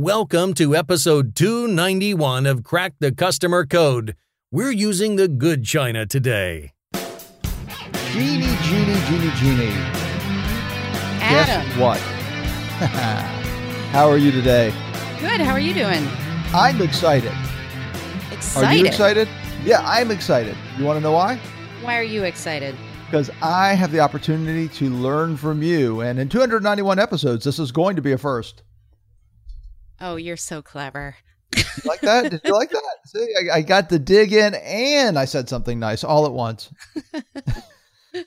Welcome 0.00 0.54
to 0.54 0.76
episode 0.76 1.34
291 1.34 2.46
of 2.46 2.62
Crack 2.62 2.92
the 3.00 3.10
Customer 3.10 3.66
Code. 3.66 4.14
We're 4.52 4.70
using 4.70 5.16
the 5.16 5.26
good 5.26 5.64
China 5.64 6.06
today. 6.06 6.70
Jeannie, 8.12 8.46
Jeannie, 8.62 9.00
Jeannie, 9.06 9.32
Jeannie. 9.34 9.72
Adam. 11.20 11.66
Guess 11.66 11.76
what? 11.78 11.98
How 13.90 14.08
are 14.08 14.18
you 14.18 14.30
today? 14.30 14.72
Good. 15.18 15.40
How 15.40 15.50
are 15.50 15.58
you 15.58 15.74
doing? 15.74 16.06
I'm 16.54 16.80
excited. 16.80 17.32
Excited. 18.30 18.68
Are 18.68 18.74
you 18.74 18.86
excited? 18.86 19.28
Yeah, 19.64 19.80
I'm 19.84 20.12
excited. 20.12 20.56
You 20.78 20.84
want 20.84 20.98
to 20.98 21.00
know 21.00 21.10
why? 21.10 21.40
Why 21.82 21.98
are 21.98 22.04
you 22.04 22.22
excited? 22.22 22.76
Because 23.06 23.30
I 23.42 23.74
have 23.74 23.90
the 23.90 23.98
opportunity 23.98 24.68
to 24.68 24.90
learn 24.90 25.36
from 25.36 25.60
you. 25.60 26.02
And 26.02 26.20
in 26.20 26.28
291 26.28 27.00
episodes, 27.00 27.44
this 27.44 27.58
is 27.58 27.72
going 27.72 27.96
to 27.96 28.02
be 28.02 28.12
a 28.12 28.18
first. 28.18 28.62
Oh, 30.00 30.16
you're 30.16 30.36
so 30.36 30.62
clever. 30.62 31.16
Like 31.84 32.00
that? 32.02 32.30
Did 32.30 32.40
you 32.44 32.52
like 32.52 32.70
that? 32.70 32.82
See, 33.06 33.26
I, 33.52 33.56
I 33.58 33.62
got 33.62 33.88
the 33.88 33.98
dig 33.98 34.32
in 34.32 34.54
and 34.54 35.18
I 35.18 35.24
said 35.24 35.48
something 35.48 35.78
nice 35.78 36.04
all 36.04 36.26
at 36.26 36.32
once. 36.32 36.70
that 38.12 38.24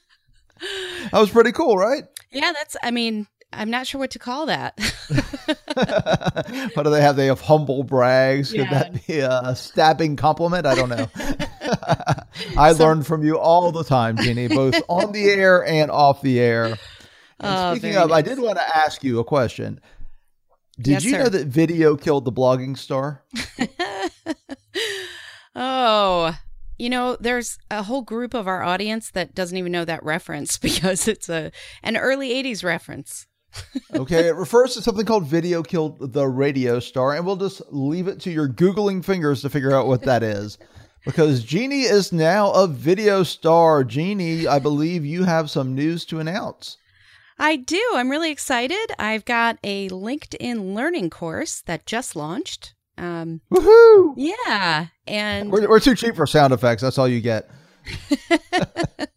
was 1.14 1.30
pretty 1.30 1.52
cool, 1.52 1.78
right? 1.78 2.04
Yeah, 2.32 2.52
that's, 2.54 2.76
I 2.84 2.92
mean, 2.92 3.28
I'm 3.54 3.70
not 3.70 3.88
sure 3.88 4.00
what 4.00 4.12
to 4.12 4.20
call 4.20 4.46
that. 4.48 4.80
what 6.74 6.84
do 6.84 6.90
they 6.90 7.02
have? 7.02 7.16
They 7.16 7.26
have 7.28 7.42
humble 7.42 7.84
brags. 7.84 8.52
Could 8.52 8.62
Yeah. 8.62 8.70
that 8.70 9.08
be 9.08 9.20
a 9.20 9.56
stabbing 9.56 10.16
compliment? 10.16 10.66
I 10.66 10.76
don't 10.76 10.90
know. 10.90 11.10
I 12.58 12.74
So- 12.74 12.84
learn 12.86 13.04
from 13.04 13.24
you 13.24 13.38
all 13.38 13.72
the 13.72 13.84
time, 13.84 14.18
Jeannie, 14.18 14.48
both 14.48 14.82
on 14.88 15.12
the 15.12 15.30
air 15.30 15.66
and 15.66 15.92
off 15.92 16.22
the 16.22 16.40
air. 16.40 16.78
Oh, 17.40 17.76
speaking 17.76 17.98
of, 17.98 18.12
I 18.12 18.22
did 18.22 18.40
want 18.40 18.58
to 18.58 18.78
ask 18.78 19.04
you 19.04 19.20
a 19.20 19.24
question. 19.24 19.80
Did 20.82 20.92
Yes, 20.92 21.04
you 21.04 21.12
know 21.12 21.30
that 21.30 21.48
video 21.48 21.96
killed 21.96 22.26
the 22.26 22.32
blogging 22.32 22.78
star? 22.78 23.24
oh, 25.56 26.36
you 26.78 26.90
know, 26.90 27.16
there's 27.20 27.60
a 27.70 27.84
whole 27.84 28.02
group 28.02 28.34
of 28.34 28.48
our 28.48 28.64
audience 28.64 29.12
that 29.12 29.36
doesn't 29.36 29.58
even 29.58 29.72
know 29.72 29.86
that 29.86 30.04
reference 30.04 30.58
because 30.58 31.08
it's 31.08 31.30
a 31.30 31.52
an 31.84 31.98
early 31.98 32.30
80s 32.44 32.64
reference. 32.64 33.28
Okay, 33.94 34.30
it 34.30 34.36
refers 34.36 34.74
to 34.76 34.82
something 34.82 35.06
called 35.06 35.26
video 35.26 35.62
killed 35.62 36.14
the 36.14 36.26
radio 36.26 36.80
star, 36.80 37.14
and 37.14 37.26
we'll 37.26 37.36
just 37.36 37.62
leave 37.70 38.08
it 38.08 38.22
to 38.22 38.32
your 38.32 38.48
Googling 38.48 39.04
fingers 39.04 39.42
to 39.42 39.50
figure 39.50 39.74
out 39.74 39.88
what 39.88 40.04
that 40.04 40.24
is. 40.24 40.58
Because 41.04 41.44
Jeannie 41.44 41.82
is 41.82 42.14
now 42.14 42.52
a 42.52 42.68
video 42.68 43.24
star. 43.24 43.84
Jeannie, 43.84 44.48
I 44.48 44.60
believe 44.60 45.06
you 45.06 45.26
have 45.26 45.52
some 45.52 45.76
news 45.76 46.06
to 46.06 46.20
announce. 46.20 46.78
I 47.42 47.56
do. 47.56 47.82
I'm 47.96 48.12
really 48.12 48.30
excited. 48.30 48.92
I've 49.00 49.26
got 49.26 49.58
a 49.64 49.90
LinkedIn 49.90 50.76
learning 50.76 51.10
course 51.10 51.64
that 51.66 51.88
just 51.88 52.16
launched. 52.16 52.76
Um, 53.00 53.42
Woohoo! 53.52 54.14
yeah, 54.16 54.88
and 55.08 55.52
We're, 55.52 55.68
we're 55.68 55.80
too 55.80 55.96
cheap 55.96 56.16
for 56.16 56.28
sound 56.28 56.54
effects. 56.54 56.84
That's 56.84 57.00
all 57.00 57.08
you 57.08 57.20
get. 57.20 57.50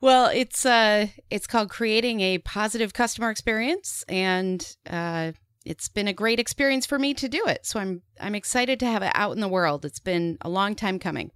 well, 0.00 0.30
it's 0.32 0.64
uh 0.64 1.08
it's 1.28 1.48
called 1.48 1.70
creating 1.70 2.20
a 2.20 2.38
positive 2.38 2.94
customer 2.94 3.30
experience 3.30 4.04
and 4.08 4.76
uh 4.88 5.32
it's 5.64 5.88
been 5.88 6.06
a 6.06 6.12
great 6.12 6.38
experience 6.38 6.86
for 6.86 7.00
me 7.00 7.14
to 7.14 7.28
do 7.28 7.42
it. 7.48 7.66
So 7.66 7.80
I'm 7.80 8.02
I'm 8.20 8.36
excited 8.36 8.78
to 8.78 8.86
have 8.86 9.02
it 9.02 9.10
out 9.12 9.32
in 9.32 9.40
the 9.40 9.48
world. 9.48 9.84
It's 9.84 9.98
been 9.98 10.38
a 10.40 10.48
long 10.48 10.76
time 10.76 11.00
coming. 11.00 11.32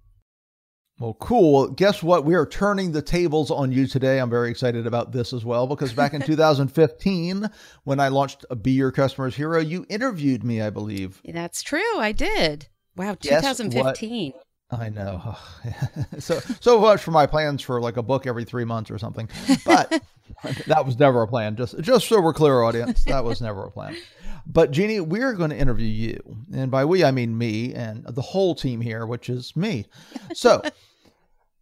Well, 1.01 1.15
cool. 1.15 1.69
Guess 1.69 2.03
what? 2.03 2.25
We 2.25 2.35
are 2.35 2.45
turning 2.45 2.91
the 2.91 3.01
tables 3.01 3.49
on 3.49 3.71
you 3.71 3.87
today. 3.87 4.19
I'm 4.19 4.29
very 4.29 4.51
excited 4.51 4.85
about 4.85 5.11
this 5.11 5.33
as 5.33 5.43
well 5.43 5.65
because 5.65 5.93
back 5.93 6.13
in 6.13 6.21
2015, 6.25 7.49
when 7.85 7.99
I 7.99 8.09
launched 8.09 8.45
Be 8.61 8.73
Your 8.73 8.91
Customer's 8.91 9.35
Hero, 9.35 9.59
you 9.59 9.83
interviewed 9.89 10.43
me, 10.43 10.61
I 10.61 10.69
believe. 10.69 11.19
That's 11.25 11.63
true. 11.63 11.97
I 11.97 12.11
did. 12.11 12.67
Wow, 12.95 13.17
Guess 13.19 13.41
2015. 13.41 14.33
I 14.69 14.89
know. 14.89 15.35
so 16.19 16.39
so 16.59 16.79
much 16.79 17.01
for 17.01 17.09
my 17.09 17.25
plans 17.25 17.63
for 17.63 17.81
like 17.81 17.97
a 17.97 18.03
book 18.03 18.27
every 18.27 18.45
three 18.45 18.63
months 18.63 18.91
or 18.91 18.99
something. 18.99 19.27
But 19.65 20.03
that 20.67 20.85
was 20.85 20.99
never 20.99 21.23
a 21.23 21.27
plan. 21.27 21.55
Just 21.55 21.79
just 21.79 22.07
so 22.07 22.21
we're 22.21 22.31
clear, 22.31 22.61
audience, 22.61 23.05
that 23.05 23.23
was 23.23 23.41
never 23.41 23.65
a 23.65 23.71
plan. 23.71 23.97
But 24.45 24.69
Jeannie, 24.69 24.99
we're 24.99 25.33
going 25.33 25.49
to 25.49 25.57
interview 25.57 25.87
you, 25.87 26.37
and 26.53 26.69
by 26.69 26.85
we 26.85 27.03
I 27.03 27.09
mean 27.09 27.37
me 27.37 27.73
and 27.73 28.05
the 28.05 28.21
whole 28.21 28.53
team 28.53 28.81
here, 28.81 29.05
which 29.07 29.29
is 29.29 29.55
me. 29.55 29.87
So 30.33 30.61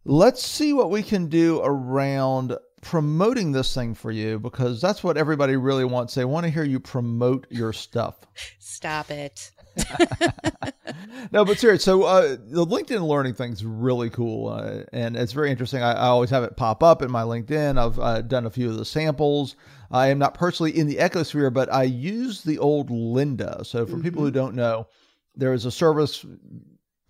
let's 0.04 0.44
see 0.44 0.72
what 0.72 0.90
we 0.90 1.02
can 1.02 1.28
do 1.28 1.60
around 1.62 2.56
promoting 2.80 3.52
this 3.52 3.74
thing 3.74 3.94
for 3.94 4.10
you 4.10 4.38
because 4.38 4.80
that's 4.80 5.04
what 5.04 5.16
everybody 5.16 5.56
really 5.56 5.84
wants. 5.84 6.14
They 6.14 6.24
want 6.24 6.44
to 6.44 6.50
hear 6.50 6.64
you 6.64 6.80
promote 6.80 7.46
your 7.50 7.72
stuff. 7.72 8.18
Stop 8.58 9.10
it. 9.10 9.50
no, 11.32 11.44
but 11.44 11.58
seriously, 11.58 11.78
so 11.78 12.02
uh, 12.02 12.36
the 12.40 12.66
LinkedIn 12.66 13.06
learning 13.06 13.34
thing's 13.34 13.64
really 13.64 14.10
cool, 14.10 14.48
uh, 14.48 14.82
and 14.92 15.16
it's 15.16 15.32
very 15.32 15.50
interesting. 15.50 15.82
I, 15.82 15.92
I 15.92 16.06
always 16.06 16.30
have 16.30 16.42
it 16.42 16.56
pop 16.56 16.82
up 16.82 17.02
in 17.02 17.10
my 17.10 17.22
LinkedIn. 17.22 17.78
I've 17.78 17.98
uh, 17.98 18.22
done 18.22 18.46
a 18.46 18.50
few 18.50 18.68
of 18.68 18.76
the 18.76 18.84
samples. 18.84 19.54
I 19.90 20.08
am 20.08 20.18
not 20.18 20.34
personally 20.34 20.76
in 20.76 20.86
the 20.86 20.96
ecosphere, 20.96 21.52
but 21.52 21.72
I 21.72 21.84
use 21.84 22.42
the 22.42 22.58
old 22.58 22.90
Lynda. 22.90 23.64
So 23.64 23.86
for 23.86 23.98
people 23.98 24.22
who 24.22 24.30
don't 24.30 24.54
know, 24.54 24.88
there 25.34 25.52
is 25.52 25.64
a 25.64 25.70
service 25.70 26.24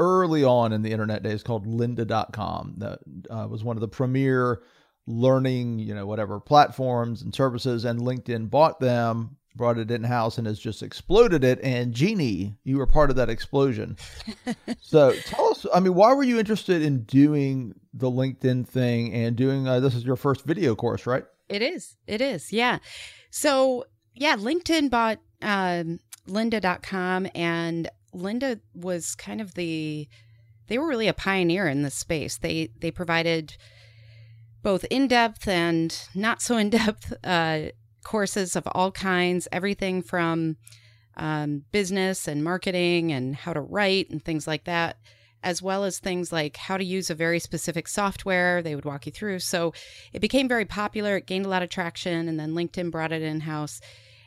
early 0.00 0.42
on 0.42 0.72
in 0.72 0.82
the 0.82 0.90
internet 0.90 1.22
days 1.22 1.42
called 1.42 1.66
lynda.com 1.66 2.74
that 2.78 2.98
uh, 3.30 3.46
was 3.46 3.62
one 3.62 3.76
of 3.76 3.82
the 3.82 3.88
premier 3.88 4.62
learning, 5.06 5.78
you 5.78 5.94
know, 5.94 6.06
whatever 6.06 6.40
platforms 6.40 7.22
and 7.22 7.34
services 7.34 7.84
and 7.84 8.00
LinkedIn 8.00 8.48
bought 8.50 8.80
them, 8.80 9.36
brought 9.54 9.78
it 9.78 9.90
in 9.90 10.02
house 10.04 10.38
and 10.38 10.46
has 10.46 10.58
just 10.58 10.82
exploded 10.82 11.44
it 11.44 11.60
and 11.62 11.92
Jeannie, 11.92 12.56
you 12.64 12.78
were 12.78 12.86
part 12.86 13.10
of 13.10 13.16
that 13.16 13.28
explosion. 13.28 13.96
so 14.80 15.12
tell 15.26 15.50
us, 15.50 15.66
I 15.74 15.80
mean, 15.80 15.94
why 15.94 16.14
were 16.14 16.22
you 16.22 16.38
interested 16.38 16.82
in 16.82 17.02
doing 17.02 17.74
the 17.92 18.10
LinkedIn 18.10 18.66
thing 18.66 19.12
and 19.12 19.36
doing 19.36 19.68
uh, 19.68 19.80
this 19.80 19.94
is 19.94 20.04
your 20.04 20.16
first 20.16 20.44
video 20.44 20.74
course, 20.74 21.06
right? 21.06 21.24
It 21.48 21.62
is. 21.62 21.96
It 22.06 22.20
is. 22.20 22.52
Yeah. 22.52 22.78
So, 23.30 23.84
yeah, 24.14 24.36
LinkedIn 24.36 24.88
bought 24.88 25.18
um, 25.42 25.98
lynda.com 26.28 27.28
and 27.34 27.88
Lynda 28.14 28.60
was 28.74 29.14
kind 29.14 29.40
of 29.40 29.54
the 29.54 30.08
they 30.66 30.78
were 30.78 30.86
really 30.86 31.08
a 31.08 31.12
pioneer 31.12 31.66
in 31.66 31.82
this 31.82 31.94
space. 31.94 32.38
They 32.38 32.70
they 32.78 32.90
provided 32.90 33.56
both 34.62 34.84
in-depth 34.90 35.48
and 35.48 36.06
not 36.14 36.42
so 36.42 36.56
in-depth 36.56 37.12
uh, 37.24 37.60
courses 38.04 38.56
of 38.56 38.66
all 38.68 38.92
kinds, 38.92 39.48
everything 39.50 40.02
from 40.02 40.56
um, 41.16 41.64
business 41.72 42.28
and 42.28 42.44
marketing 42.44 43.12
and 43.12 43.34
how 43.34 43.52
to 43.52 43.60
write 43.60 44.10
and 44.10 44.24
things 44.24 44.46
like 44.46 44.64
that, 44.64 44.98
as 45.42 45.60
well 45.60 45.84
as 45.84 45.98
things 45.98 46.32
like 46.32 46.56
how 46.56 46.76
to 46.76 46.84
use 46.84 47.10
a 47.10 47.14
very 47.14 47.38
specific 47.38 47.88
software. 47.88 48.62
They 48.62 48.74
would 48.74 48.84
walk 48.84 49.06
you 49.06 49.12
through. 49.12 49.40
So 49.40 49.72
it 50.12 50.20
became 50.20 50.48
very 50.48 50.64
popular. 50.64 51.16
It 51.16 51.26
gained 51.26 51.46
a 51.46 51.50
lot 51.50 51.62
of 51.62 51.68
traction, 51.68 52.28
and 52.28 52.38
then 52.38 52.54
LinkedIn 52.54 52.90
brought 52.90 53.12
it 53.12 53.22
in 53.22 53.40
house. 53.40 53.80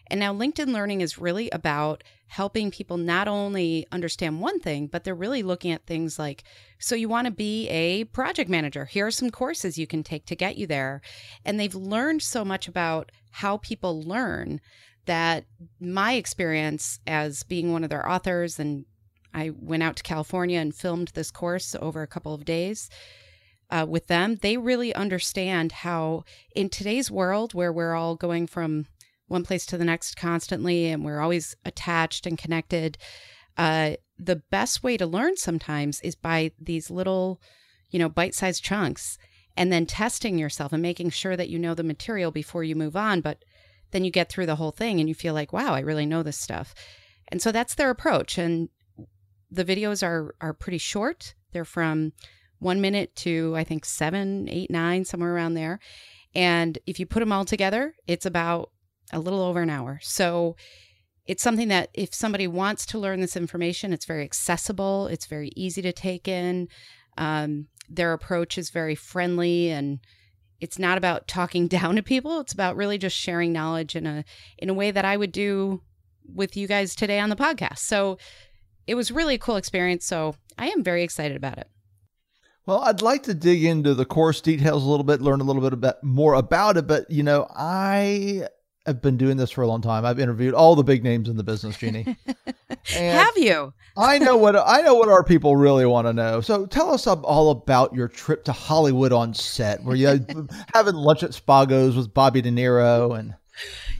And 0.07 0.19
now 0.19 0.33
LinkedIn 0.33 0.73
Learning 0.73 1.01
is 1.01 1.17
really 1.17 1.49
about 1.51 2.03
helping 2.33 2.71
people 2.71 2.97
not 2.97 3.27
only 3.27 3.85
understand 3.91 4.41
one 4.41 4.59
thing, 4.59 4.87
but 4.87 5.03
they're 5.03 5.13
really 5.13 5.43
looking 5.43 5.71
at 5.71 5.85
things 5.85 6.17
like 6.17 6.43
so 6.79 6.95
you 6.95 7.07
want 7.07 7.25
to 7.25 7.31
be 7.31 7.69
a 7.69 8.05
project 8.05 8.49
manager. 8.49 8.85
Here 8.85 9.05
are 9.05 9.11
some 9.11 9.29
courses 9.29 9.77
you 9.77 9.85
can 9.85 10.01
take 10.01 10.25
to 10.25 10.35
get 10.35 10.57
you 10.57 10.65
there. 10.65 11.01
And 11.45 11.59
they've 11.59 11.75
learned 11.75 12.23
so 12.23 12.43
much 12.43 12.67
about 12.67 13.11
how 13.29 13.57
people 13.57 14.01
learn 14.01 14.61
that 15.05 15.45
my 15.79 16.13
experience 16.13 16.99
as 17.05 17.43
being 17.43 17.71
one 17.71 17.83
of 17.83 17.91
their 17.91 18.09
authors 18.09 18.57
and 18.57 18.85
I 19.35 19.51
went 19.51 19.83
out 19.83 19.97
to 19.97 20.03
California 20.03 20.59
and 20.59 20.73
filmed 20.73 21.09
this 21.09 21.29
course 21.29 21.75
over 21.79 22.01
a 22.01 22.07
couple 22.07 22.33
of 22.33 22.45
days 22.45 22.89
uh, 23.69 23.85
with 23.87 24.07
them. 24.07 24.37
They 24.41 24.57
really 24.57 24.93
understand 24.95 25.71
how, 25.71 26.23
in 26.55 26.69
today's 26.69 27.11
world 27.11 27.53
where 27.53 27.71
we're 27.71 27.93
all 27.93 28.15
going 28.15 28.47
from 28.47 28.87
one 29.27 29.43
place 29.43 29.65
to 29.67 29.77
the 29.77 29.85
next 29.85 30.15
constantly 30.15 30.87
and 30.87 31.03
we're 31.03 31.19
always 31.19 31.55
attached 31.65 32.25
and 32.25 32.37
connected, 32.37 32.97
uh, 33.57 33.91
the 34.17 34.37
best 34.51 34.83
way 34.83 34.97
to 34.97 35.05
learn 35.05 35.37
sometimes 35.37 35.99
is 36.01 36.15
by 36.15 36.51
these 36.59 36.89
little, 36.89 37.41
you 37.89 37.99
know, 37.99 38.09
bite 38.09 38.35
sized 38.35 38.63
chunks 38.63 39.17
and 39.55 39.71
then 39.71 39.85
testing 39.85 40.37
yourself 40.37 40.73
and 40.73 40.81
making 40.81 41.09
sure 41.09 41.37
that 41.37 41.49
you 41.49 41.59
know 41.59 41.73
the 41.73 41.83
material 41.83 42.31
before 42.31 42.63
you 42.63 42.75
move 42.75 42.95
on. 42.95 43.21
But 43.21 43.43
then 43.91 44.03
you 44.03 44.11
get 44.11 44.29
through 44.29 44.47
the 44.47 44.55
whole 44.55 44.71
thing 44.71 44.99
and 44.99 45.07
you 45.07 45.15
feel 45.15 45.33
like, 45.33 45.53
wow, 45.53 45.73
I 45.73 45.79
really 45.79 46.05
know 46.05 46.23
this 46.23 46.37
stuff. 46.37 46.73
And 47.29 47.41
so 47.41 47.51
that's 47.51 47.75
their 47.75 47.89
approach. 47.89 48.37
And 48.37 48.69
the 49.49 49.65
videos 49.65 50.05
are 50.05 50.35
are 50.41 50.53
pretty 50.53 50.79
short. 50.79 51.35
They're 51.51 51.65
from 51.65 52.13
one 52.59 52.81
minute 52.81 53.15
to 53.17 53.53
I 53.55 53.63
think 53.63 53.85
seven, 53.85 54.49
eight, 54.49 54.71
nine, 54.71 55.05
somewhere 55.05 55.33
around 55.33 55.53
there. 55.53 55.79
And 56.35 56.79
if 56.87 56.99
you 56.99 57.05
put 57.05 57.19
them 57.19 57.31
all 57.31 57.45
together, 57.45 57.95
it's 58.07 58.25
about 58.25 58.71
a 59.11 59.19
little 59.19 59.41
over 59.41 59.61
an 59.61 59.69
hour. 59.69 59.99
So 60.01 60.55
it's 61.25 61.43
something 61.43 61.69
that 61.69 61.89
if 61.93 62.13
somebody 62.13 62.47
wants 62.47 62.85
to 62.87 62.99
learn 62.99 63.21
this 63.21 63.37
information, 63.37 63.93
it's 63.93 64.05
very 64.05 64.23
accessible. 64.23 65.07
It's 65.07 65.25
very 65.25 65.51
easy 65.55 65.81
to 65.81 65.93
take 65.93 66.27
in. 66.27 66.67
Um, 67.17 67.67
their 67.89 68.13
approach 68.13 68.57
is 68.57 68.69
very 68.69 68.95
friendly 68.95 69.69
and 69.69 69.99
it's 70.59 70.79
not 70.79 70.97
about 70.97 71.27
talking 71.27 71.67
down 71.79 71.95
to 71.95 72.03
people. 72.03 72.39
It's 72.39 72.53
about 72.53 72.75
really 72.75 72.97
just 72.97 73.15
sharing 73.15 73.53
knowledge 73.53 73.95
in 73.95 74.05
a 74.05 74.23
in 74.57 74.69
a 74.69 74.73
way 74.73 74.91
that 74.91 75.05
I 75.05 75.17
would 75.17 75.31
do 75.31 75.81
with 76.25 76.55
you 76.55 76.67
guys 76.67 76.95
today 76.95 77.19
on 77.19 77.29
the 77.29 77.35
podcast. 77.35 77.79
So 77.79 78.17
it 78.87 78.95
was 78.95 79.11
really 79.11 79.35
a 79.35 79.39
cool 79.39 79.55
experience. 79.55 80.05
So 80.05 80.35
I 80.57 80.69
am 80.69 80.83
very 80.83 81.03
excited 81.03 81.37
about 81.37 81.57
it. 81.57 81.67
Well, 82.65 82.79
I'd 82.79 83.01
like 83.01 83.23
to 83.23 83.33
dig 83.33 83.65
into 83.65 83.93
the 83.93 84.05
course 84.05 84.39
details 84.39 84.85
a 84.85 84.89
little 84.89 85.03
bit, 85.03 85.21
learn 85.21 85.41
a 85.41 85.43
little 85.43 85.61
bit 85.61 85.73
about, 85.73 86.01
more 86.01 86.33
about 86.33 86.77
it. 86.77 86.87
But, 86.87 87.11
you 87.11 87.23
know, 87.23 87.45
I 87.53 88.47
have 88.85 89.01
been 89.01 89.17
doing 89.17 89.37
this 89.37 89.51
for 89.51 89.61
a 89.61 89.67
long 89.67 89.81
time. 89.81 90.05
I've 90.05 90.19
interviewed 90.19 90.53
all 90.53 90.75
the 90.75 90.83
big 90.83 91.03
names 91.03 91.29
in 91.29 91.37
the 91.37 91.43
business, 91.43 91.77
Jeannie. 91.77 92.17
have 92.85 93.37
you? 93.37 93.73
I 93.95 94.19
know 94.19 94.35
what 94.35 94.55
I 94.55 94.81
know 94.81 94.95
what 94.95 95.09
our 95.09 95.23
people 95.23 95.55
really 95.55 95.85
want 95.85 96.07
to 96.07 96.13
know. 96.13 96.41
So 96.41 96.65
tell 96.65 96.91
us 96.91 97.07
all 97.07 97.51
about 97.51 97.93
your 97.93 98.07
trip 98.07 98.43
to 98.45 98.51
Hollywood 98.51 99.13
on 99.13 99.33
set. 99.33 99.83
Were 99.83 99.95
you 99.95 100.07
having 100.73 100.95
lunch 100.95 101.23
at 101.23 101.31
Spago's 101.31 101.95
with 101.95 102.13
Bobby 102.13 102.41
De 102.41 102.51
Niro 102.51 103.17
and 103.17 103.35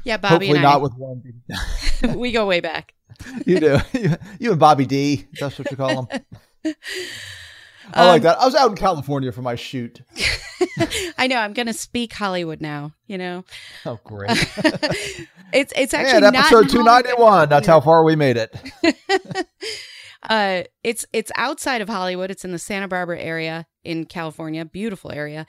yeah, 0.04 0.18
Bobby 0.18 0.48
hopefully 0.48 0.62
not 0.62 0.76
I, 0.76 0.78
with 0.78 0.94
one. 0.96 1.24
we 2.16 2.32
go 2.32 2.46
way 2.46 2.60
back. 2.60 2.94
you 3.46 3.60
do. 3.60 3.78
You 4.40 4.52
and 4.52 4.60
Bobby 4.60 4.86
D. 4.86 5.28
That's 5.40 5.58
what 5.58 5.72
you 5.72 5.78
call 5.78 6.08
him. 6.08 6.76
I 7.92 8.08
like 8.08 8.22
um, 8.22 8.24
that. 8.24 8.40
I 8.40 8.46
was 8.46 8.56
out 8.56 8.70
in 8.70 8.76
California 8.76 9.32
for 9.32 9.42
my 9.42 9.56
shoot. 9.56 10.02
I 11.18 11.28
know. 11.28 11.38
I'm 11.38 11.54
going 11.54 11.68
to 11.68 11.74
speak 11.74 12.14
Hollywood 12.14 12.62
now. 12.62 12.94
You 13.08 13.18
know. 13.18 13.46
Oh, 13.86 14.00
great! 14.04 14.30
it's 15.54 15.74
it's 15.76 15.94
actually 15.94 16.22
Man, 16.22 16.36
episode 16.36 16.70
two 16.70 16.84
ninety 16.84 17.12
one. 17.12 17.50
That's 17.50 17.68
how 17.68 17.82
far 17.82 18.04
we 18.04 18.16
made 18.16 18.38
it. 18.38 18.56
uh, 20.30 20.64
it's 20.84 21.06
it's 21.14 21.32
outside 21.36 21.82
of 21.82 21.90
Hollywood. 21.90 22.32
It's 22.32 22.46
in 22.46 22.52
the 22.52 22.60
Santa 22.60 22.88
Barbara 22.88 23.20
area 23.20 23.66
in 23.84 24.06
California. 24.06 24.66
Beautiful 24.66 25.12
area, 25.12 25.46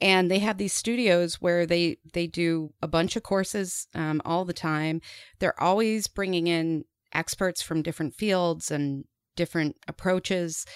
and 0.00 0.30
they 0.30 0.38
have 0.40 0.58
these 0.58 0.72
studios 0.72 1.36
where 1.36 1.66
they 1.66 1.98
they 2.12 2.26
do 2.26 2.72
a 2.82 2.88
bunch 2.88 3.16
of 3.16 3.22
courses 3.22 3.86
um, 3.94 4.20
all 4.24 4.44
the 4.44 4.52
time. 4.52 5.00
They're 5.38 5.60
always 5.60 6.06
bringing 6.06 6.46
in 6.46 6.84
experts 7.12 7.62
from 7.62 7.82
different 7.82 8.14
fields 8.14 8.70
and 8.70 9.04
different 9.36 9.76
approaches 9.88 10.66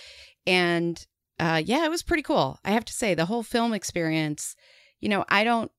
and 0.46 1.05
uh, 1.38 1.62
yeah, 1.64 1.85
it 1.85 1.91
was 1.91 2.02
pretty 2.02 2.23
cool. 2.23 2.58
I 2.64 2.70
have 2.70 2.85
to 2.85 2.93
say, 2.93 3.14
the 3.14 3.26
whole 3.26 3.43
film 3.43 3.73
experience, 3.73 4.55
you 5.00 5.08
know, 5.08 5.25
I 5.29 5.44
don't 5.44 5.70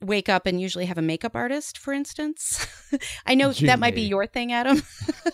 wake 0.00 0.28
up 0.28 0.46
and 0.46 0.60
usually 0.60 0.86
have 0.86 0.98
a 0.98 1.02
makeup 1.02 1.34
artist, 1.34 1.78
for 1.78 1.92
instance. 1.92 2.66
I 3.26 3.34
know 3.34 3.52
Gee, 3.52 3.66
that 3.66 3.78
might 3.78 3.94
be 3.94 4.02
your 4.02 4.26
thing, 4.26 4.52
Adam. 4.52 4.82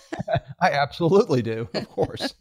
I 0.61 0.71
absolutely 0.71 1.43
do, 1.43 1.69
of 1.75 1.89
course. 1.89 2.35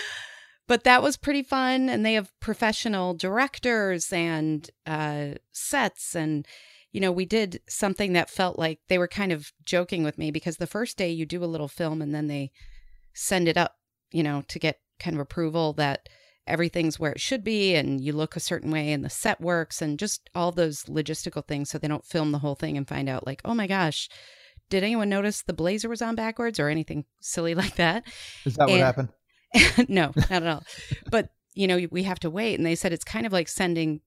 but 0.66 0.84
that 0.84 1.02
was 1.02 1.16
pretty 1.16 1.42
fun. 1.42 1.88
And 1.88 2.04
they 2.04 2.14
have 2.14 2.32
professional 2.40 3.14
directors 3.14 4.12
and 4.12 4.68
uh, 4.86 5.34
sets. 5.52 6.16
And, 6.16 6.46
you 6.90 7.00
know, 7.00 7.12
we 7.12 7.26
did 7.26 7.60
something 7.68 8.14
that 8.14 8.30
felt 8.30 8.58
like 8.58 8.80
they 8.88 8.98
were 8.98 9.08
kind 9.08 9.30
of 9.30 9.52
joking 9.64 10.02
with 10.02 10.18
me 10.18 10.30
because 10.30 10.56
the 10.56 10.66
first 10.66 10.96
day 10.96 11.10
you 11.10 11.26
do 11.26 11.44
a 11.44 11.46
little 11.46 11.68
film 11.68 12.02
and 12.02 12.14
then 12.14 12.26
they 12.26 12.50
send 13.14 13.46
it 13.46 13.56
up, 13.56 13.76
you 14.10 14.22
know, 14.22 14.42
to 14.48 14.58
get 14.58 14.80
kind 15.02 15.16
of 15.16 15.20
approval 15.20 15.72
that 15.74 16.08
everything's 16.46 16.98
where 16.98 17.12
it 17.12 17.20
should 17.20 17.44
be 17.44 17.74
and 17.74 18.00
you 18.00 18.12
look 18.12 18.34
a 18.34 18.40
certain 18.40 18.70
way 18.70 18.92
and 18.92 19.04
the 19.04 19.10
set 19.10 19.40
works 19.40 19.80
and 19.80 19.98
just 19.98 20.28
all 20.34 20.50
those 20.50 20.84
logistical 20.84 21.46
things 21.46 21.70
so 21.70 21.78
they 21.78 21.86
don't 21.86 22.04
film 22.04 22.32
the 22.32 22.38
whole 22.38 22.56
thing 22.56 22.76
and 22.76 22.88
find 22.88 23.08
out 23.08 23.26
like 23.26 23.40
oh 23.44 23.54
my 23.54 23.66
gosh 23.66 24.08
did 24.72 24.82
anyone 24.82 25.10
notice 25.10 25.42
the 25.42 25.52
blazer 25.52 25.88
was 25.88 26.00
on 26.00 26.14
backwards? 26.14 26.58
or 26.58 26.70
anything 26.70 27.04
silly 27.20 27.54
like 27.62 27.76
that. 27.76 28.04
Is 28.46 28.54
that 28.54 28.70
and, 28.70 28.72
what 28.72 28.80
happened? 28.80 29.08
No 29.88 30.12
not 30.16 30.30
at 30.30 30.46
all. 30.46 30.64
But 31.10 31.28
you 31.54 31.66
know 31.66 31.86
we 31.90 32.04
have 32.04 32.18
to 32.20 32.30
wait 32.30 32.58
and 32.58 32.66
they 32.66 32.74
said 32.74 32.92
it's 32.92 33.04
kind 33.04 33.26
of 33.26 33.32
like 33.32 33.48
sending 33.48 34.00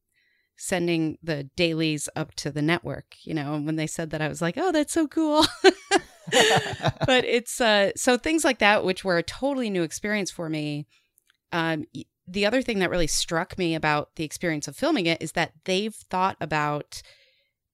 sending 0.57 1.17
the 1.21 1.43
dailies 1.55 2.07
up 2.15 2.33
to 2.35 2.49
the 2.49 2.61
network 2.61 3.15
you 3.23 3.33
know 3.33 3.53
and 3.53 3.65
when 3.65 3.75
they 3.75 3.85
said 3.85 4.09
that 4.09 4.21
i 4.21 4.27
was 4.27 4.41
like 4.41 4.55
oh 4.57 4.71
that's 4.71 4.93
so 4.93 5.05
cool 5.05 5.45
but 7.05 7.25
it's 7.25 7.61
uh, 7.61 7.91
so 7.95 8.17
things 8.17 8.43
like 8.43 8.59
that, 8.59 8.83
which 8.83 9.03
were 9.03 9.17
a 9.17 9.23
totally 9.23 9.69
new 9.69 9.83
experience 9.83 10.31
for 10.31 10.49
me. 10.49 10.87
Um, 11.51 11.85
the 12.27 12.45
other 12.45 12.61
thing 12.61 12.79
that 12.79 12.89
really 12.89 13.07
struck 13.07 13.57
me 13.57 13.75
about 13.75 14.15
the 14.15 14.23
experience 14.23 14.67
of 14.67 14.75
filming 14.75 15.05
it 15.05 15.21
is 15.21 15.33
that 15.33 15.51
they've 15.65 15.93
thought 15.93 16.37
about 16.41 17.01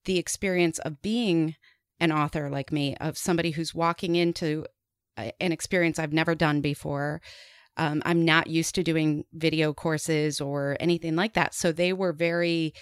the 0.04 0.18
experience 0.18 0.78
of 0.80 1.00
being 1.00 1.56
an 2.00 2.12
author 2.12 2.50
like 2.50 2.72
me, 2.72 2.96
of 2.96 3.16
somebody 3.16 3.52
who's 3.52 3.74
walking 3.74 4.16
into 4.16 4.66
a, 5.18 5.32
an 5.40 5.52
experience 5.52 5.98
I've 5.98 6.12
never 6.12 6.34
done 6.34 6.60
before. 6.60 7.22
Um, 7.76 8.02
I'm 8.04 8.24
not 8.24 8.48
used 8.48 8.74
to 8.74 8.82
doing 8.82 9.24
video 9.32 9.72
courses 9.72 10.40
or 10.40 10.76
anything 10.80 11.16
like 11.16 11.34
that. 11.34 11.54
So 11.54 11.72
they 11.72 11.92
were 11.92 12.12
very 12.12 12.74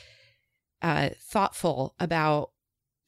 uh, 0.83 1.11
thoughtful 1.17 1.95
about 2.01 2.51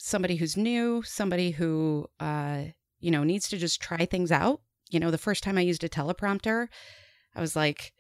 somebody 0.05 0.35
who's 0.35 0.57
new, 0.57 1.01
somebody 1.05 1.53
who, 1.53 2.09
uh, 2.19 2.65
you 2.99 3.09
know, 3.09 3.23
needs 3.23 3.49
to 3.49 3.57
just 3.57 3.81
try 3.81 4.05
things 4.05 4.33
out. 4.33 4.61
You 4.91 4.99
know, 4.99 5.13
the 5.13 5.17
first 5.17 5.45
time 5.45 5.57
I 5.57 5.61
used 5.61 5.85
a 5.85 5.89
teleprompter, 5.89 6.67
I 7.37 7.41
was 7.41 7.55
like 7.55 7.93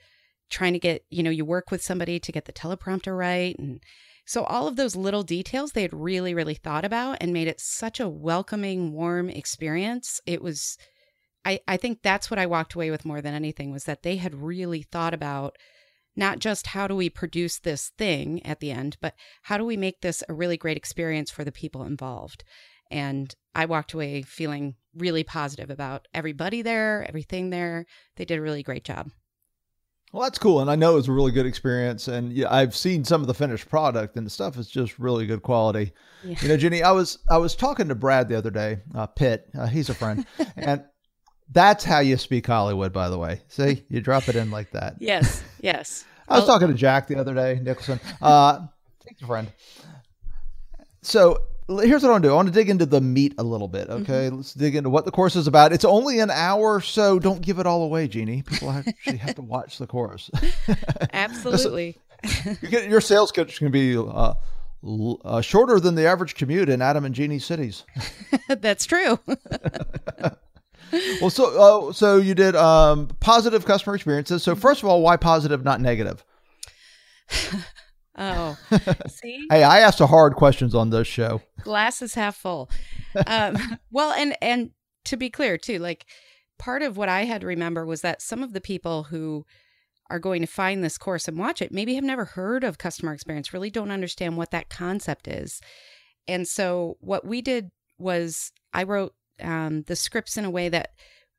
trying 0.50 0.72
to 0.72 0.80
get, 0.80 1.04
you 1.10 1.22
know, 1.22 1.30
you 1.30 1.44
work 1.44 1.70
with 1.70 1.80
somebody 1.80 2.18
to 2.18 2.32
get 2.32 2.46
the 2.46 2.52
teleprompter 2.52 3.16
right. 3.16 3.56
And 3.56 3.80
so 4.26 4.42
all 4.44 4.66
of 4.66 4.74
those 4.74 4.96
little 4.96 5.22
details 5.22 5.72
they 5.72 5.82
had 5.82 5.94
really, 5.94 6.34
really 6.34 6.56
thought 6.56 6.84
about 6.84 7.18
and 7.20 7.32
made 7.32 7.46
it 7.46 7.60
such 7.60 8.00
a 8.00 8.08
welcoming, 8.08 8.92
warm 8.92 9.30
experience. 9.30 10.20
It 10.26 10.42
was, 10.42 10.76
I, 11.44 11.60
I 11.68 11.76
think 11.76 12.02
that's 12.02 12.32
what 12.32 12.38
I 12.38 12.46
walked 12.46 12.74
away 12.74 12.90
with 12.90 13.04
more 13.04 13.20
than 13.20 13.32
anything 13.32 13.70
was 13.70 13.84
that 13.84 14.02
they 14.02 14.16
had 14.16 14.34
really 14.34 14.82
thought 14.82 15.14
about 15.14 15.56
not 16.16 16.38
just 16.38 16.68
how 16.68 16.86
do 16.86 16.94
we 16.94 17.08
produce 17.08 17.58
this 17.58 17.92
thing 17.98 18.44
at 18.44 18.60
the 18.60 18.70
end, 18.70 18.96
but 19.00 19.14
how 19.42 19.56
do 19.56 19.64
we 19.64 19.76
make 19.76 20.00
this 20.00 20.22
a 20.28 20.34
really 20.34 20.56
great 20.56 20.76
experience 20.76 21.30
for 21.30 21.44
the 21.44 21.52
people 21.52 21.84
involved? 21.84 22.44
And 22.90 23.34
I 23.54 23.64
walked 23.64 23.94
away 23.94 24.22
feeling 24.22 24.74
really 24.94 25.24
positive 25.24 25.70
about 25.70 26.08
everybody 26.12 26.62
there, 26.62 27.04
everything 27.08 27.50
there. 27.50 27.86
They 28.16 28.24
did 28.24 28.38
a 28.38 28.42
really 28.42 28.62
great 28.62 28.84
job. 28.84 29.10
Well, 30.12 30.24
that's 30.24 30.38
cool, 30.38 30.60
and 30.60 30.70
I 30.70 30.76
know 30.76 30.92
it 30.92 30.96
was 30.96 31.08
a 31.08 31.12
really 31.12 31.32
good 31.32 31.46
experience. 31.46 32.06
And 32.06 32.34
yeah, 32.34 32.52
I've 32.52 32.76
seen 32.76 33.02
some 33.02 33.22
of 33.22 33.26
the 33.26 33.34
finished 33.34 33.70
product, 33.70 34.16
and 34.16 34.26
the 34.26 34.30
stuff 34.30 34.58
is 34.58 34.68
just 34.68 34.98
really 34.98 35.24
good 35.24 35.40
quality. 35.40 35.92
Yeah. 36.22 36.36
You 36.42 36.48
know, 36.48 36.56
Jenny, 36.58 36.82
I 36.82 36.90
was 36.90 37.18
I 37.30 37.38
was 37.38 37.56
talking 37.56 37.88
to 37.88 37.94
Brad 37.94 38.28
the 38.28 38.36
other 38.36 38.50
day, 38.50 38.80
uh, 38.94 39.06
Pitt. 39.06 39.48
Uh, 39.58 39.66
he's 39.66 39.88
a 39.88 39.94
friend, 39.94 40.26
and 40.56 40.84
that's 41.50 41.82
how 41.82 42.00
you 42.00 42.18
speak 42.18 42.46
Hollywood, 42.46 42.92
by 42.92 43.08
the 43.08 43.16
way. 43.16 43.40
See, 43.48 43.84
you 43.88 44.02
drop 44.02 44.28
it 44.28 44.36
in 44.36 44.50
like 44.50 44.72
that. 44.72 44.96
Yes, 45.00 45.42
yes. 45.62 46.04
I 46.28 46.36
was 46.36 46.46
talking 46.46 46.68
to 46.68 46.74
Jack 46.74 47.08
the 47.08 47.16
other 47.16 47.34
day, 47.34 47.58
Nicholson. 47.62 47.98
Uh, 48.20 48.66
thanks, 49.04 49.22
friend. 49.22 49.50
So 51.02 51.38
here's 51.68 52.02
what 52.02 52.08
I 52.08 52.12
want 52.12 52.22
to 52.22 52.28
do. 52.28 52.32
I 52.32 52.36
want 52.36 52.48
to 52.48 52.54
dig 52.54 52.70
into 52.70 52.86
the 52.86 53.00
meat 53.00 53.34
a 53.38 53.42
little 53.42 53.68
bit. 53.68 53.88
Okay, 53.88 54.26
mm-hmm. 54.26 54.36
let's 54.36 54.54
dig 54.54 54.76
into 54.76 54.90
what 54.90 55.04
the 55.04 55.10
course 55.10 55.36
is 55.36 55.46
about. 55.46 55.72
It's 55.72 55.84
only 55.84 56.20
an 56.20 56.30
hour, 56.30 56.80
so 56.80 57.18
don't 57.18 57.40
give 57.40 57.58
it 57.58 57.66
all 57.66 57.82
away, 57.82 58.08
Jeannie. 58.08 58.42
People 58.42 58.70
actually 58.88 59.18
have 59.18 59.34
to 59.36 59.42
watch 59.42 59.78
the 59.78 59.86
course. 59.86 60.30
Absolutely. 61.12 61.98
your 62.62 63.00
sales 63.00 63.32
coach 63.32 63.58
can 63.58 63.70
be 63.70 63.96
uh, 63.96 64.34
uh, 65.24 65.40
shorter 65.40 65.80
than 65.80 65.94
the 65.94 66.06
average 66.06 66.34
commute 66.34 66.68
in 66.68 66.80
Adam 66.80 67.04
and 67.04 67.14
Jeannie 67.14 67.38
cities. 67.38 67.84
That's 68.48 68.86
true 68.86 69.18
well, 71.20 71.30
so 71.30 71.88
uh, 71.88 71.92
so 71.92 72.16
you 72.18 72.34
did 72.34 72.54
um, 72.56 73.08
positive 73.20 73.64
customer 73.64 73.94
experiences. 73.94 74.42
So 74.42 74.54
first 74.54 74.82
of 74.82 74.88
all, 74.88 75.02
why 75.02 75.16
positive, 75.16 75.64
not 75.64 75.80
negative? 75.80 76.24
oh, 78.18 78.56
see. 79.08 79.46
hey, 79.50 79.62
I 79.62 79.80
asked 79.80 79.98
the 79.98 80.06
hard 80.06 80.34
questions 80.34 80.74
on 80.74 80.90
this 80.90 81.06
show. 81.06 81.40
Glass 81.62 82.02
is 82.02 82.14
half 82.14 82.36
full. 82.36 82.70
Um, 83.26 83.78
well, 83.90 84.12
and 84.12 84.36
and 84.42 84.70
to 85.06 85.16
be 85.16 85.30
clear 85.30 85.58
too, 85.58 85.78
like 85.78 86.06
part 86.58 86.82
of 86.82 86.96
what 86.96 87.08
I 87.08 87.24
had 87.24 87.40
to 87.40 87.46
remember 87.46 87.84
was 87.84 88.02
that 88.02 88.22
some 88.22 88.42
of 88.42 88.52
the 88.52 88.60
people 88.60 89.04
who 89.04 89.44
are 90.10 90.18
going 90.18 90.42
to 90.42 90.46
find 90.46 90.84
this 90.84 90.98
course 90.98 91.26
and 91.26 91.38
watch 91.38 91.62
it 91.62 91.72
maybe 91.72 91.94
have 91.94 92.04
never 92.04 92.26
heard 92.26 92.64
of 92.64 92.76
customer 92.76 93.14
experience, 93.14 93.54
really 93.54 93.70
don't 93.70 93.90
understand 93.90 94.36
what 94.36 94.50
that 94.50 94.68
concept 94.68 95.26
is. 95.26 95.60
And 96.28 96.46
so 96.46 96.98
what 97.00 97.24
we 97.26 97.40
did 97.40 97.70
was 97.98 98.52
I 98.74 98.82
wrote 98.82 99.14
um, 99.42 99.82
the 99.82 99.96
scripts 99.96 100.36
in 100.36 100.44
a 100.44 100.50
way 100.50 100.68
that 100.68 100.90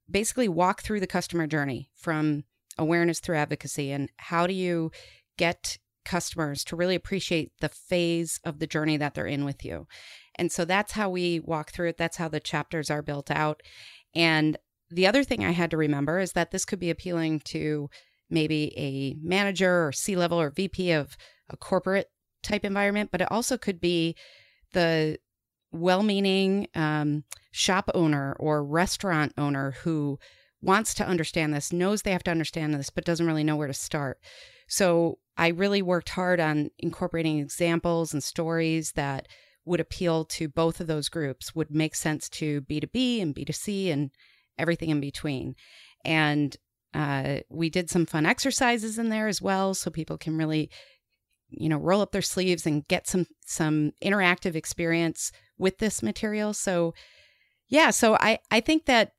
basically 0.09 0.47
walk 0.47 0.81
through 0.81 0.99
the 0.99 1.07
customer 1.07 1.47
journey 1.47 1.89
from 1.95 2.43
awareness 2.77 3.19
through 3.19 3.37
advocacy 3.37 3.91
and 3.91 4.09
how 4.17 4.47
do 4.47 4.53
you 4.53 4.91
get 5.37 5.77
customers 6.05 6.63
to 6.65 6.75
really 6.75 6.95
appreciate 6.95 7.51
the 7.61 7.69
phase 7.69 8.39
of 8.43 8.59
the 8.59 8.67
journey 8.67 8.97
that 8.97 9.13
they're 9.13 9.25
in 9.25 9.45
with 9.45 9.63
you. 9.63 9.87
And 10.35 10.51
so 10.51 10.65
that's 10.65 10.93
how 10.93 11.09
we 11.09 11.39
walk 11.39 11.71
through 11.71 11.89
it. 11.89 11.97
That's 11.97 12.17
how 12.17 12.27
the 12.27 12.39
chapters 12.39 12.89
are 12.89 13.01
built 13.01 13.31
out. 13.31 13.61
And 14.13 14.57
the 14.89 15.07
other 15.07 15.23
thing 15.23 15.43
I 15.43 15.51
had 15.51 15.71
to 15.71 15.77
remember 15.77 16.19
is 16.19 16.33
that 16.33 16.51
this 16.51 16.65
could 16.65 16.79
be 16.79 16.89
appealing 16.89 17.41
to 17.45 17.89
maybe 18.29 18.73
a 18.77 19.15
manager 19.25 19.87
or 19.87 19.91
C 19.91 20.15
level 20.15 20.39
or 20.39 20.49
VP 20.49 20.91
of 20.91 21.15
a 21.49 21.57
corporate 21.57 22.07
type 22.41 22.65
environment, 22.65 23.09
but 23.11 23.21
it 23.21 23.31
also 23.31 23.57
could 23.57 23.79
be 23.79 24.15
the 24.73 25.17
well 25.73 26.03
meaning 26.03 26.67
um, 26.75 27.23
shop 27.51 27.89
owner 27.93 28.35
or 28.39 28.63
restaurant 28.63 29.33
owner 29.37 29.71
who 29.83 30.19
wants 30.61 30.93
to 30.93 31.05
understand 31.05 31.53
this, 31.53 31.73
knows 31.73 32.01
they 32.01 32.11
have 32.11 32.23
to 32.23 32.31
understand 32.31 32.73
this, 32.73 32.89
but 32.89 33.03
doesn't 33.03 33.27
really 33.27 33.43
know 33.43 33.55
where 33.55 33.67
to 33.67 33.73
start. 33.73 34.19
So 34.67 35.19
I 35.35 35.49
really 35.49 35.81
worked 35.81 36.09
hard 36.09 36.39
on 36.39 36.69
incorporating 36.79 37.39
examples 37.39 38.13
and 38.13 38.23
stories 38.23 38.93
that 38.93 39.27
would 39.65 39.79
appeal 39.79 40.25
to 40.25 40.47
both 40.47 40.79
of 40.79 40.87
those 40.87 41.09
groups, 41.09 41.55
would 41.55 41.71
make 41.71 41.95
sense 41.95 42.29
to 42.29 42.61
B2B 42.61 43.21
and 43.21 43.35
B2C 43.35 43.91
and 43.91 44.11
everything 44.57 44.89
in 44.89 44.99
between. 44.99 45.55
And 46.05 46.55
uh, 46.93 47.37
we 47.49 47.69
did 47.69 47.89
some 47.89 48.05
fun 48.05 48.25
exercises 48.25 48.97
in 48.99 49.09
there 49.09 49.27
as 49.27 49.41
well, 49.41 49.73
so 49.73 49.89
people 49.89 50.17
can 50.17 50.37
really, 50.37 50.69
you 51.49 51.69
know, 51.69 51.77
roll 51.77 52.01
up 52.01 52.11
their 52.11 52.21
sleeves 52.21 52.65
and 52.65 52.87
get 52.87 53.07
some 53.07 53.25
some 53.45 53.93
interactive 54.03 54.55
experience 54.55 55.31
with 55.63 55.79
this 55.79 56.03
material. 56.03 56.53
So, 56.53 56.93
yeah, 57.69 57.89
so 57.89 58.15
I 58.19 58.37
I 58.51 58.59
think 58.59 58.85
that 58.85 59.13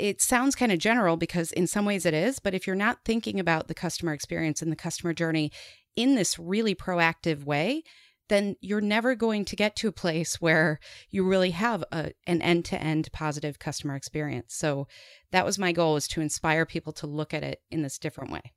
it 0.00 0.20
sounds 0.20 0.56
kind 0.56 0.72
of 0.72 0.80
general 0.80 1.16
because 1.16 1.52
in 1.52 1.68
some 1.68 1.84
ways 1.84 2.04
it 2.04 2.14
is, 2.14 2.40
but 2.40 2.54
if 2.54 2.66
you're 2.66 2.74
not 2.74 3.04
thinking 3.04 3.38
about 3.38 3.68
the 3.68 3.74
customer 3.74 4.12
experience 4.12 4.62
and 4.62 4.72
the 4.72 4.76
customer 4.76 5.12
journey 5.12 5.52
in 5.94 6.16
this 6.16 6.40
really 6.40 6.74
proactive 6.74 7.44
way, 7.44 7.84
then 8.28 8.56
you're 8.60 8.80
never 8.80 9.14
going 9.14 9.44
to 9.44 9.54
get 9.54 9.76
to 9.76 9.88
a 9.88 9.92
place 9.92 10.40
where 10.40 10.80
you 11.10 11.22
really 11.24 11.50
have 11.50 11.84
a, 11.92 12.12
an 12.26 12.40
end-to-end 12.42 13.10
positive 13.12 13.58
customer 13.58 13.94
experience. 13.94 14.54
So 14.54 14.88
that 15.30 15.44
was 15.44 15.58
my 15.58 15.72
goal 15.72 15.96
is 15.96 16.08
to 16.08 16.20
inspire 16.20 16.64
people 16.64 16.92
to 16.94 17.06
look 17.06 17.34
at 17.34 17.44
it 17.44 17.60
in 17.70 17.82
this 17.82 17.98
different 17.98 18.32
way. 18.32 18.52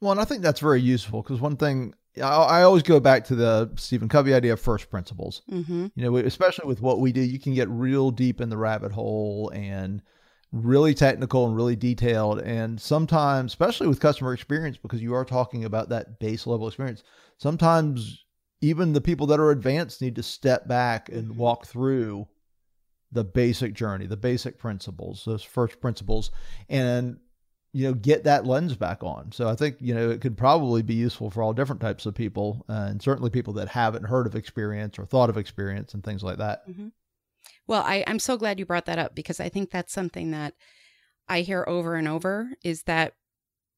Well, 0.00 0.12
and 0.12 0.20
I 0.20 0.24
think 0.24 0.42
that's 0.42 0.60
very 0.60 0.80
useful 0.80 1.22
because 1.22 1.40
one 1.40 1.56
thing 1.56 1.94
I, 2.18 2.28
I, 2.28 2.62
always 2.62 2.82
go 2.82 3.00
back 3.00 3.24
to 3.26 3.34
the 3.34 3.70
Stephen 3.76 4.08
Covey 4.08 4.34
idea 4.34 4.52
of 4.52 4.60
first 4.60 4.90
principles. 4.90 5.42
Mm-hmm. 5.50 5.86
You 5.94 6.02
know, 6.04 6.16
especially 6.16 6.66
with 6.66 6.80
what 6.80 7.00
we 7.00 7.12
do, 7.12 7.20
you 7.20 7.38
can 7.38 7.54
get 7.54 7.68
real 7.68 8.10
deep 8.10 8.40
in 8.40 8.48
the 8.48 8.56
rabbit 8.56 8.92
hole 8.92 9.50
and 9.54 10.02
really 10.52 10.94
technical 10.94 11.46
and 11.46 11.56
really 11.56 11.76
detailed. 11.76 12.40
And 12.40 12.80
sometimes, 12.80 13.52
especially 13.52 13.88
with 13.88 14.00
customer 14.00 14.32
experience, 14.32 14.76
because 14.76 15.02
you 15.02 15.14
are 15.14 15.24
talking 15.24 15.64
about 15.64 15.88
that 15.88 16.20
base 16.20 16.46
level 16.46 16.68
experience, 16.68 17.02
sometimes 17.38 18.24
even 18.60 18.92
the 18.92 19.00
people 19.00 19.26
that 19.26 19.40
are 19.40 19.50
advanced 19.50 20.00
need 20.00 20.16
to 20.16 20.22
step 20.22 20.68
back 20.68 21.08
and 21.08 21.30
mm-hmm. 21.30 21.38
walk 21.38 21.66
through 21.66 22.28
the 23.10 23.24
basic 23.24 23.74
journey, 23.74 24.06
the 24.06 24.16
basic 24.16 24.58
principles, 24.58 25.24
those 25.24 25.42
first 25.42 25.80
principles, 25.80 26.30
and 26.68 27.18
you 27.74 27.88
know 27.88 27.92
get 27.92 28.22
that 28.22 28.46
lens 28.46 28.76
back 28.76 29.02
on. 29.02 29.32
So 29.32 29.48
I 29.48 29.56
think 29.56 29.76
you 29.80 29.92
know 29.92 30.08
it 30.08 30.20
could 30.20 30.36
probably 30.36 30.80
be 30.80 30.94
useful 30.94 31.28
for 31.28 31.42
all 31.42 31.52
different 31.52 31.82
types 31.82 32.06
of 32.06 32.14
people, 32.14 32.64
uh, 32.68 32.86
and 32.88 33.02
certainly 33.02 33.30
people 33.30 33.52
that 33.54 33.68
haven't 33.68 34.04
heard 34.04 34.26
of 34.26 34.36
experience 34.36 34.96
or 34.96 35.04
thought 35.04 35.28
of 35.28 35.36
experience 35.36 35.92
and 35.92 36.02
things 36.02 36.22
like 36.22 36.38
that. 36.38 36.66
Mm-hmm. 36.68 36.88
Well, 37.66 37.82
I, 37.82 38.04
I'm 38.06 38.20
so 38.20 38.36
glad 38.36 38.60
you 38.60 38.64
brought 38.64 38.86
that 38.86 39.00
up 39.00 39.14
because 39.14 39.40
I 39.40 39.48
think 39.48 39.70
that's 39.70 39.92
something 39.92 40.30
that 40.30 40.54
I 41.28 41.40
hear 41.40 41.64
over 41.66 41.96
and 41.96 42.06
over 42.06 42.50
is 42.62 42.84
that, 42.84 43.14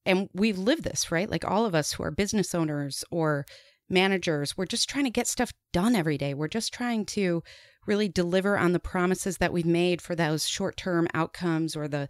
and 0.04 0.28
we've 0.34 0.58
lived 0.58 0.84
this, 0.84 1.10
right? 1.10 1.30
Like 1.30 1.44
all 1.44 1.64
of 1.64 1.74
us 1.74 1.92
who 1.92 2.02
are 2.02 2.10
business 2.10 2.54
owners 2.54 3.02
or 3.10 3.46
managers, 3.88 4.58
we're 4.58 4.66
just 4.66 4.90
trying 4.90 5.04
to 5.04 5.10
get 5.10 5.26
stuff 5.26 5.52
done 5.72 5.96
every 5.96 6.18
day. 6.18 6.34
We're 6.34 6.48
just 6.48 6.74
trying 6.74 7.06
to 7.06 7.42
really 7.86 8.08
deliver 8.08 8.58
on 8.58 8.72
the 8.72 8.80
promises 8.80 9.38
that 9.38 9.54
we've 9.54 9.64
made 9.64 10.02
for 10.02 10.14
those 10.14 10.46
short 10.46 10.76
term 10.76 11.08
outcomes 11.14 11.74
or 11.74 11.88
the 11.88 12.08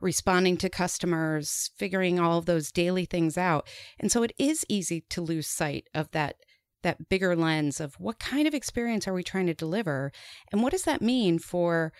responding 0.00 0.56
to 0.58 0.68
customers, 0.68 1.70
figuring 1.76 2.18
all 2.18 2.38
of 2.38 2.46
those 2.46 2.70
daily 2.70 3.04
things 3.04 3.36
out. 3.36 3.66
And 3.98 4.10
so 4.12 4.22
it 4.22 4.32
is 4.38 4.64
easy 4.68 5.02
to 5.10 5.20
lose 5.20 5.48
sight 5.48 5.88
of 5.94 6.10
that 6.12 6.36
that 6.82 7.08
bigger 7.08 7.34
lens 7.34 7.80
of 7.80 7.94
what 7.98 8.20
kind 8.20 8.46
of 8.46 8.54
experience 8.54 9.08
are 9.08 9.12
we 9.12 9.24
trying 9.24 9.46
to 9.46 9.54
deliver? 9.54 10.12
And 10.52 10.62
what 10.62 10.70
does 10.70 10.84
that 10.84 11.02
mean 11.02 11.40
for 11.40 11.92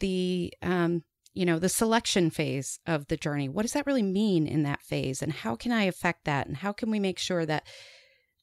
the 0.00 0.52
um, 0.62 1.04
you 1.32 1.46
know 1.46 1.58
the 1.58 1.68
selection 1.68 2.30
phase 2.30 2.78
of 2.86 3.06
the 3.08 3.16
journey? 3.16 3.48
What 3.48 3.62
does 3.62 3.72
that 3.72 3.86
really 3.86 4.02
mean 4.02 4.46
in 4.46 4.62
that 4.64 4.82
phase? 4.82 5.22
And 5.22 5.32
how 5.32 5.56
can 5.56 5.72
i 5.72 5.84
affect 5.84 6.24
that? 6.24 6.46
And 6.46 6.58
how 6.58 6.72
can 6.72 6.90
we 6.90 7.00
make 7.00 7.18
sure 7.18 7.46
that 7.46 7.66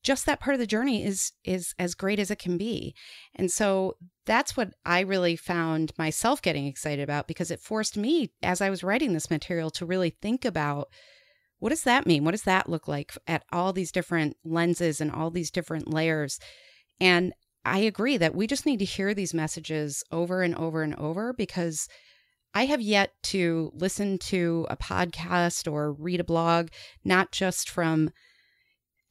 just 0.03 0.25
that 0.25 0.39
part 0.39 0.53
of 0.53 0.59
the 0.59 0.67
journey 0.67 1.03
is 1.03 1.31
is 1.43 1.73
as 1.79 1.95
great 1.95 2.19
as 2.19 2.29
it 2.29 2.39
can 2.39 2.57
be. 2.57 2.93
And 3.35 3.49
so 3.49 3.95
that's 4.25 4.55
what 4.55 4.73
I 4.85 4.99
really 5.01 5.35
found 5.35 5.93
myself 5.97 6.41
getting 6.41 6.67
excited 6.67 7.01
about 7.01 7.27
because 7.27 7.51
it 7.51 7.59
forced 7.59 7.97
me 7.97 8.31
as 8.41 8.61
I 8.61 8.69
was 8.69 8.83
writing 8.83 9.13
this 9.13 9.31
material 9.31 9.69
to 9.71 9.85
really 9.85 10.15
think 10.21 10.45
about 10.45 10.89
what 11.59 11.69
does 11.69 11.83
that 11.83 12.05
mean? 12.05 12.25
What 12.25 12.31
does 12.31 12.43
that 12.43 12.69
look 12.69 12.89
like 12.89 13.13
at 13.25 13.45
all 13.51 13.71
these 13.71 13.91
different 13.91 14.35
lenses 14.43 14.99
and 14.99 15.09
all 15.09 15.31
these 15.31 15.49
different 15.49 15.93
layers? 15.93 16.37
And 16.99 17.33
I 17.63 17.79
agree 17.79 18.17
that 18.17 18.35
we 18.35 18.47
just 18.47 18.65
need 18.65 18.79
to 18.79 18.85
hear 18.85 19.13
these 19.13 19.33
messages 19.33 20.03
over 20.11 20.41
and 20.41 20.53
over 20.55 20.83
and 20.83 20.93
over 20.95 21.31
because 21.31 21.87
I 22.53 22.65
have 22.65 22.81
yet 22.81 23.11
to 23.23 23.71
listen 23.73 24.17
to 24.19 24.67
a 24.69 24.75
podcast 24.75 25.71
or 25.71 25.93
read 25.93 26.19
a 26.19 26.25
blog, 26.25 26.67
not 27.05 27.31
just 27.31 27.69
from 27.69 28.11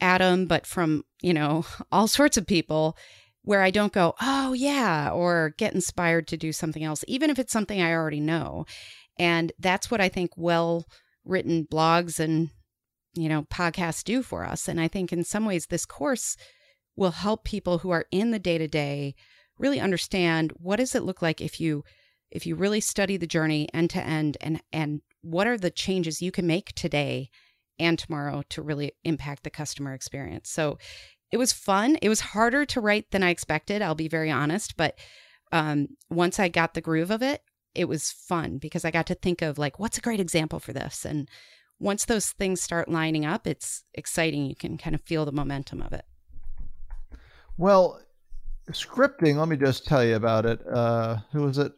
Adam, 0.02 0.46
but 0.46 0.66
from, 0.66 1.04
you 1.22 1.32
know, 1.32 1.64
all 1.92 2.08
sorts 2.08 2.36
of 2.36 2.46
people 2.46 2.96
where 3.44 3.62
I 3.62 3.70
don't 3.70 3.92
go, 3.92 4.14
oh, 4.20 4.52
yeah, 4.52 5.10
or 5.10 5.54
get 5.56 5.74
inspired 5.74 6.28
to 6.28 6.36
do 6.36 6.52
something 6.52 6.84
else, 6.84 7.04
even 7.08 7.30
if 7.30 7.38
it's 7.38 7.52
something 7.52 7.80
I 7.80 7.92
already 7.92 8.20
know. 8.20 8.66
And 9.18 9.52
that's 9.58 9.90
what 9.90 10.00
I 10.00 10.08
think 10.08 10.30
well 10.36 10.86
written 11.24 11.66
blogs 11.70 12.20
and, 12.20 12.50
you 13.14 13.28
know, 13.28 13.42
podcasts 13.42 14.04
do 14.04 14.22
for 14.22 14.44
us. 14.44 14.68
And 14.68 14.80
I 14.80 14.88
think 14.88 15.12
in 15.12 15.24
some 15.24 15.44
ways, 15.44 15.66
this 15.66 15.86
course 15.86 16.36
will 16.96 17.10
help 17.10 17.44
people 17.44 17.78
who 17.78 17.90
are 17.90 18.06
in 18.10 18.30
the 18.30 18.38
day 18.38 18.58
to 18.58 18.68
day 18.68 19.14
really 19.58 19.80
understand 19.80 20.52
what 20.56 20.76
does 20.76 20.94
it 20.94 21.04
look 21.04 21.22
like 21.22 21.40
if 21.40 21.60
you 21.60 21.84
if 22.30 22.46
you 22.46 22.56
really 22.56 22.80
study 22.80 23.16
the 23.16 23.26
journey 23.26 23.68
end 23.72 23.90
to 23.90 24.02
end 24.02 24.36
and 24.40 24.60
and 24.72 25.00
what 25.20 25.46
are 25.46 25.58
the 25.58 25.70
changes 25.70 26.22
you 26.22 26.32
can 26.32 26.46
make 26.46 26.72
today 26.74 27.30
and 27.78 27.98
tomorrow 27.98 28.42
to 28.50 28.62
really 28.62 28.92
impact 29.04 29.44
the 29.44 29.50
customer 29.50 29.94
experience. 29.94 30.50
So 30.50 30.78
it 31.30 31.38
was 31.38 31.52
fun. 31.52 31.96
It 32.02 32.08
was 32.08 32.20
harder 32.20 32.64
to 32.66 32.80
write 32.80 33.10
than 33.10 33.22
I 33.22 33.30
expected, 33.30 33.82
I'll 33.82 33.94
be 33.94 34.08
very 34.08 34.30
honest. 34.30 34.76
But 34.76 34.98
um, 35.50 35.88
once 36.10 36.38
I 36.38 36.48
got 36.48 36.74
the 36.74 36.80
groove 36.80 37.10
of 37.10 37.22
it, 37.22 37.42
it 37.74 37.88
was 37.88 38.10
fun 38.10 38.58
because 38.58 38.84
I 38.84 38.90
got 38.90 39.06
to 39.06 39.14
think 39.14 39.40
of 39.42 39.58
like, 39.58 39.78
what's 39.78 39.98
a 39.98 40.02
great 40.02 40.20
example 40.20 40.60
for 40.60 40.72
this? 40.72 41.04
And 41.04 41.28
once 41.78 42.04
those 42.04 42.30
things 42.30 42.60
start 42.60 42.88
lining 42.88 43.24
up, 43.24 43.46
it's 43.46 43.82
exciting. 43.94 44.46
You 44.46 44.54
can 44.54 44.76
kind 44.76 44.94
of 44.94 45.00
feel 45.02 45.24
the 45.24 45.32
momentum 45.32 45.82
of 45.82 45.92
it. 45.92 46.04
Well, 47.56 48.00
scripting, 48.70 49.36
let 49.36 49.48
me 49.48 49.56
just 49.56 49.86
tell 49.86 50.04
you 50.04 50.16
about 50.16 50.46
it. 50.46 50.60
Uh, 50.66 51.18
who 51.32 51.42
was 51.42 51.58
it? 51.58 51.72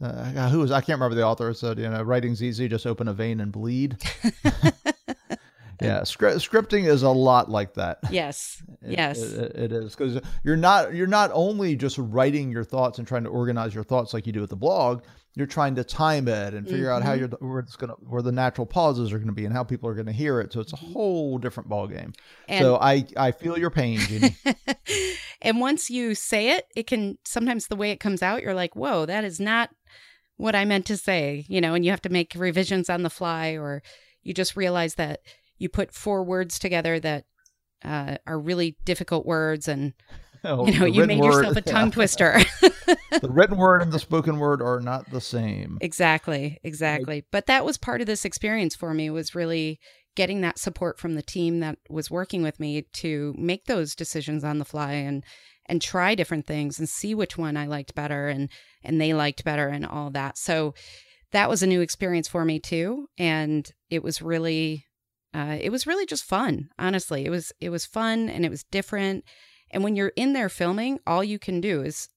Uh, 0.00 0.48
who 0.48 0.60
was 0.60 0.70
I 0.70 0.80
can't 0.80 0.98
remember 0.98 1.14
the 1.14 1.26
author 1.26 1.52
said 1.52 1.78
you 1.78 1.90
know 1.90 2.02
writing's 2.02 2.42
easy 2.42 2.68
just 2.68 2.86
open 2.86 3.06
a 3.06 3.12
vein 3.12 3.38
and 3.38 3.52
bleed 3.52 3.98
yeah 5.84 6.00
scri- 6.00 6.36
scripting 6.36 6.86
is 6.86 7.02
a 7.02 7.10
lot 7.10 7.50
like 7.50 7.74
that 7.74 7.98
yes 8.10 8.62
it, 8.82 8.92
yes 8.92 9.20
it, 9.20 9.54
it 9.54 9.72
is 9.72 9.94
because 9.94 10.20
you're 10.42 10.56
not 10.56 10.94
you're 10.94 11.06
not 11.06 11.30
only 11.32 11.76
just 11.76 11.98
writing 11.98 12.50
your 12.50 12.64
thoughts 12.64 12.98
and 12.98 13.06
trying 13.06 13.24
to 13.24 13.30
organize 13.30 13.74
your 13.74 13.84
thoughts 13.84 14.14
like 14.14 14.26
you 14.26 14.32
do 14.32 14.40
with 14.40 14.50
the 14.50 14.56
blog 14.56 15.02
you're 15.36 15.46
trying 15.46 15.74
to 15.74 15.82
time 15.82 16.28
it 16.28 16.54
and 16.54 16.66
figure 16.68 16.86
mm-hmm. 16.86 16.96
out 16.96 17.02
how 17.02 17.12
mm-hmm. 17.12 17.20
you're 17.42 17.50
where 17.50 17.58
it's 17.60 17.76
gonna 17.76 17.94
where 17.94 18.22
the 18.22 18.32
natural 18.32 18.66
pauses 18.66 19.12
are 19.12 19.18
gonna 19.18 19.32
be 19.32 19.44
and 19.44 19.54
how 19.54 19.64
people 19.64 19.88
are 19.88 19.94
gonna 19.94 20.12
hear 20.12 20.40
it 20.40 20.52
so 20.52 20.60
it's 20.60 20.72
a 20.72 20.76
mm-hmm. 20.76 20.92
whole 20.92 21.38
different 21.38 21.68
ball 21.68 21.86
game 21.86 22.12
so 22.58 22.76
i 22.76 23.04
i 23.16 23.30
feel 23.30 23.58
your 23.58 23.70
pain 23.70 23.98
Jeannie. 23.98 24.36
and 25.42 25.60
once 25.60 25.90
you 25.90 26.14
say 26.14 26.50
it 26.50 26.66
it 26.76 26.86
can 26.86 27.18
sometimes 27.24 27.66
the 27.66 27.76
way 27.76 27.90
it 27.90 28.00
comes 28.00 28.22
out 28.22 28.42
you're 28.42 28.54
like 28.54 28.76
whoa 28.76 29.06
that 29.06 29.24
is 29.24 29.40
not 29.40 29.70
what 30.36 30.54
i 30.54 30.64
meant 30.64 30.86
to 30.86 30.96
say 30.96 31.44
you 31.48 31.60
know 31.60 31.74
and 31.74 31.84
you 31.84 31.90
have 31.90 32.02
to 32.02 32.08
make 32.08 32.32
revisions 32.36 32.88
on 32.88 33.02
the 33.02 33.10
fly 33.10 33.50
or 33.50 33.82
you 34.22 34.32
just 34.32 34.56
realize 34.56 34.94
that 34.94 35.20
you 35.58 35.68
put 35.68 35.94
four 35.94 36.24
words 36.24 36.58
together 36.58 36.98
that 37.00 37.24
uh, 37.84 38.16
are 38.26 38.38
really 38.38 38.76
difficult 38.84 39.26
words 39.26 39.68
and 39.68 39.92
oh, 40.44 40.66
you 40.66 40.78
know 40.78 40.86
you 40.86 41.06
made 41.06 41.20
word, 41.20 41.44
yourself 41.44 41.56
a 41.56 41.60
tongue 41.60 41.90
twister. 41.92 42.38
The 42.86 43.28
written 43.30 43.56
word 43.56 43.82
and 43.82 43.92
the 43.92 43.98
spoken 43.98 44.38
word 44.38 44.60
are 44.60 44.80
not 44.80 45.10
the 45.10 45.20
same. 45.20 45.78
Exactly 45.80 46.58
exactly. 46.62 47.16
Right. 47.16 47.24
but 47.30 47.46
that 47.46 47.64
was 47.64 47.78
part 47.78 48.00
of 48.00 48.06
this 48.06 48.24
experience 48.24 48.74
for 48.74 48.94
me 48.94 49.10
was 49.10 49.34
really 49.34 49.78
getting 50.16 50.42
that 50.42 50.58
support 50.58 50.98
from 50.98 51.14
the 51.14 51.22
team 51.22 51.60
that 51.60 51.78
was 51.88 52.10
working 52.10 52.42
with 52.42 52.60
me 52.60 52.86
to 52.92 53.34
make 53.36 53.64
those 53.64 53.94
decisions 53.94 54.44
on 54.44 54.58
the 54.58 54.64
fly 54.64 54.92
and 54.92 55.24
and 55.66 55.80
try 55.80 56.14
different 56.14 56.46
things 56.46 56.78
and 56.78 56.88
see 56.88 57.14
which 57.14 57.38
one 57.38 57.56
I 57.56 57.66
liked 57.66 57.94
better 57.94 58.28
and 58.28 58.50
and 58.82 59.00
they 59.00 59.14
liked 59.14 59.44
better 59.44 59.68
and 59.68 59.84
all 59.84 60.10
that. 60.10 60.38
So 60.38 60.74
that 61.32 61.48
was 61.48 61.62
a 61.62 61.66
new 61.66 61.80
experience 61.80 62.28
for 62.28 62.44
me 62.44 62.60
too 62.60 63.08
and 63.18 63.68
it 63.90 64.02
was 64.02 64.22
really 64.22 64.84
uh, 65.34 65.58
it 65.60 65.70
was 65.70 65.86
really 65.86 66.06
just 66.06 66.24
fun 66.24 66.70
honestly. 66.78 67.24
It 67.24 67.30
was 67.30 67.52
it 67.60 67.70
was 67.70 67.84
fun 67.84 68.28
and 68.28 68.44
it 68.44 68.50
was 68.50 68.64
different. 68.64 69.24
And 69.70 69.82
when 69.82 69.96
you're 69.96 70.12
in 70.16 70.32
there 70.32 70.48
filming 70.48 71.00
all 71.06 71.24
you 71.24 71.38
can 71.38 71.60
do 71.60 71.82
is 71.82 72.08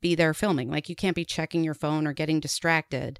be 0.00 0.14
there 0.14 0.34
filming. 0.34 0.70
Like 0.70 0.88
you 0.88 0.96
can't 0.96 1.16
be 1.16 1.24
checking 1.24 1.64
your 1.64 1.74
phone 1.74 2.06
or 2.06 2.12
getting 2.12 2.40
distracted. 2.40 3.18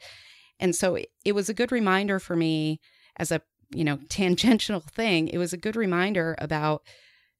And 0.58 0.74
so 0.74 0.94
it, 0.94 1.08
it 1.24 1.32
was 1.32 1.48
a 1.48 1.54
good 1.54 1.72
reminder 1.72 2.18
for 2.18 2.36
me 2.36 2.80
as 3.16 3.30
a 3.32 3.42
you 3.74 3.84
know 3.84 3.98
tangential 4.08 4.80
thing. 4.80 5.28
It 5.28 5.38
was 5.38 5.52
a 5.52 5.58
good 5.58 5.76
reminder 5.76 6.36
about 6.38 6.82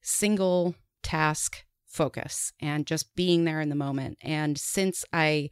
single 0.01 0.75
task 1.01 1.63
focus 1.87 2.51
and 2.59 2.87
just 2.87 3.15
being 3.15 3.45
there 3.45 3.61
in 3.61 3.69
the 3.69 3.75
moment. 3.75 4.17
And 4.21 4.57
since 4.57 5.05
i 5.13 5.49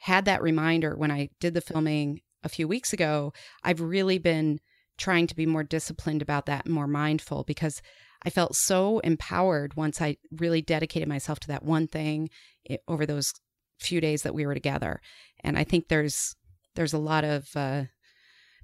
had 0.00 0.24
that 0.24 0.42
reminder 0.42 0.96
when 0.96 1.10
i 1.10 1.28
did 1.40 1.54
the 1.54 1.60
filming 1.60 2.20
a 2.42 2.48
few 2.48 2.66
weeks 2.66 2.92
ago 2.92 3.32
i've 3.62 3.80
really 3.80 4.18
been 4.18 4.58
trying 5.00 5.26
to 5.26 5.34
be 5.34 5.46
more 5.46 5.64
disciplined 5.64 6.22
about 6.22 6.46
that 6.46 6.66
and 6.66 6.74
more 6.74 6.86
mindful 6.86 7.42
because 7.44 7.82
I 8.22 8.30
felt 8.30 8.54
so 8.54 8.98
empowered 9.00 9.74
once 9.74 10.00
I 10.00 10.18
really 10.30 10.60
dedicated 10.60 11.08
myself 11.08 11.40
to 11.40 11.48
that 11.48 11.64
one 11.64 11.88
thing 11.88 12.28
eh, 12.68 12.76
over 12.86 13.06
those 13.06 13.32
few 13.80 14.00
days 14.00 14.22
that 14.22 14.34
we 14.34 14.46
were 14.46 14.54
together. 14.54 15.00
And 15.42 15.58
I 15.58 15.64
think 15.64 15.88
there's 15.88 16.36
there's 16.76 16.92
a 16.92 16.98
lot 16.98 17.24
of 17.24 17.48
uh, 17.56 17.84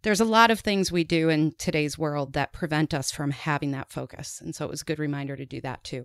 there's 0.03 0.21
a 0.21 0.27
lot 0.27 0.51
of 0.51 0.61
things 0.61 0.93
we 0.93 1.05
do 1.05 1.31
in 1.31 1.53
today's 1.59 1.99
world 1.99 2.35
that 2.35 2.53
prevent 2.53 2.93
us 2.93 3.11
from 3.11 3.31
having 3.31 3.73
that 3.73 3.91
focus. 3.91 4.41
And 4.41 4.55
so 4.55 4.67
it 4.67 4.71
was 4.71 4.83
a 4.83 4.85
good 4.85 4.99
reminder 4.99 5.37
to 5.37 5.47
do 5.47 5.61
that 5.63 5.83
too. 5.83 6.05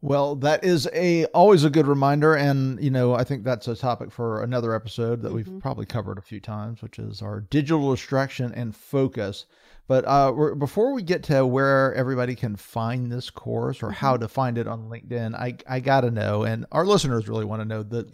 Well, 0.00 0.36
that 0.36 0.62
is 0.62 0.88
a 0.92 1.24
always 1.26 1.64
a 1.64 1.70
good 1.70 1.88
reminder, 1.88 2.34
and 2.34 2.80
you 2.82 2.90
know 2.90 3.14
I 3.14 3.24
think 3.24 3.42
that's 3.42 3.66
a 3.66 3.74
topic 3.74 4.12
for 4.12 4.42
another 4.42 4.74
episode 4.74 5.22
that 5.22 5.32
mm-hmm. 5.32 5.52
we've 5.52 5.60
probably 5.60 5.86
covered 5.86 6.18
a 6.18 6.22
few 6.22 6.38
times, 6.40 6.82
which 6.82 7.00
is 7.00 7.20
our 7.20 7.40
digital 7.40 7.90
distraction 7.90 8.52
and 8.54 8.76
focus. 8.76 9.46
But 9.88 10.04
uh, 10.06 10.54
before 10.54 10.92
we 10.92 11.02
get 11.02 11.24
to 11.24 11.44
where 11.46 11.94
everybody 11.94 12.36
can 12.36 12.54
find 12.54 13.10
this 13.10 13.30
course 13.30 13.82
or 13.82 13.90
how 13.90 14.14
mm-hmm. 14.14 14.22
to 14.22 14.28
find 14.28 14.58
it 14.58 14.68
on 14.68 14.88
LinkedIn, 14.88 15.34
I 15.34 15.56
I 15.66 15.80
gotta 15.80 16.12
know, 16.12 16.44
and 16.44 16.64
our 16.70 16.86
listeners 16.86 17.28
really 17.28 17.44
want 17.44 17.62
to 17.62 17.68
know 17.68 17.82
the, 17.82 18.08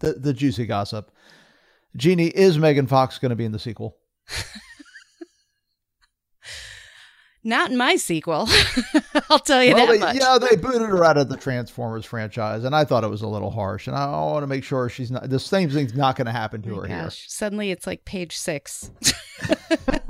the 0.00 0.12
the 0.14 0.34
juicy 0.34 0.66
gossip. 0.66 1.10
Jeannie, 1.96 2.26
is 2.26 2.58
Megan 2.58 2.86
Fox 2.86 3.18
going 3.18 3.30
to 3.30 3.36
be 3.36 3.44
in 3.44 3.52
the 3.52 3.58
sequel? 3.58 3.96
Not 7.46 7.70
in 7.70 7.76
my 7.76 7.96
sequel. 7.96 8.48
I'll 9.30 9.38
tell 9.38 9.62
you 9.62 9.74
well, 9.74 9.86
that 9.86 9.92
they, 9.92 9.98
much. 9.98 10.16
Yeah, 10.16 10.38
they 10.38 10.56
booted 10.56 10.88
her 10.88 11.04
out 11.04 11.18
of 11.18 11.28
the 11.28 11.36
Transformers 11.36 12.06
franchise, 12.06 12.64
and 12.64 12.74
I 12.74 12.84
thought 12.84 13.04
it 13.04 13.10
was 13.10 13.20
a 13.20 13.28
little 13.28 13.50
harsh. 13.50 13.86
And 13.86 13.94
I 13.94 14.06
want 14.06 14.42
to 14.42 14.46
make 14.46 14.64
sure 14.64 14.88
she's 14.88 15.10
not. 15.10 15.28
The 15.28 15.38
same 15.38 15.68
thing's 15.68 15.94
not 15.94 16.16
going 16.16 16.24
to 16.24 16.32
happen 16.32 16.62
to 16.62 16.70
oh 16.70 16.76
her 16.76 16.88
gosh. 16.88 16.88
here. 16.88 17.10
Suddenly, 17.28 17.70
it's 17.70 17.86
like 17.86 18.06
page 18.06 18.34
six. 18.34 18.90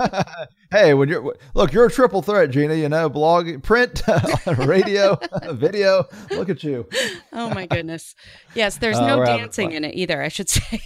hey, 0.70 0.94
when 0.94 1.08
you're 1.08 1.34
look, 1.54 1.72
you're 1.72 1.86
a 1.86 1.90
triple 1.90 2.22
threat, 2.22 2.50
Gina. 2.50 2.74
You 2.74 2.88
know, 2.88 3.08
blog, 3.08 3.64
print, 3.64 4.02
radio, 4.46 5.18
video. 5.50 6.06
Look 6.30 6.48
at 6.50 6.62
you. 6.62 6.88
Oh 7.32 7.52
my 7.52 7.66
goodness. 7.66 8.14
Yes, 8.54 8.78
there's 8.78 8.98
uh, 8.98 9.08
no 9.08 9.24
dancing 9.24 9.72
in 9.72 9.84
it 9.84 9.96
either. 9.96 10.22
I 10.22 10.28
should 10.28 10.48
say. 10.48 10.80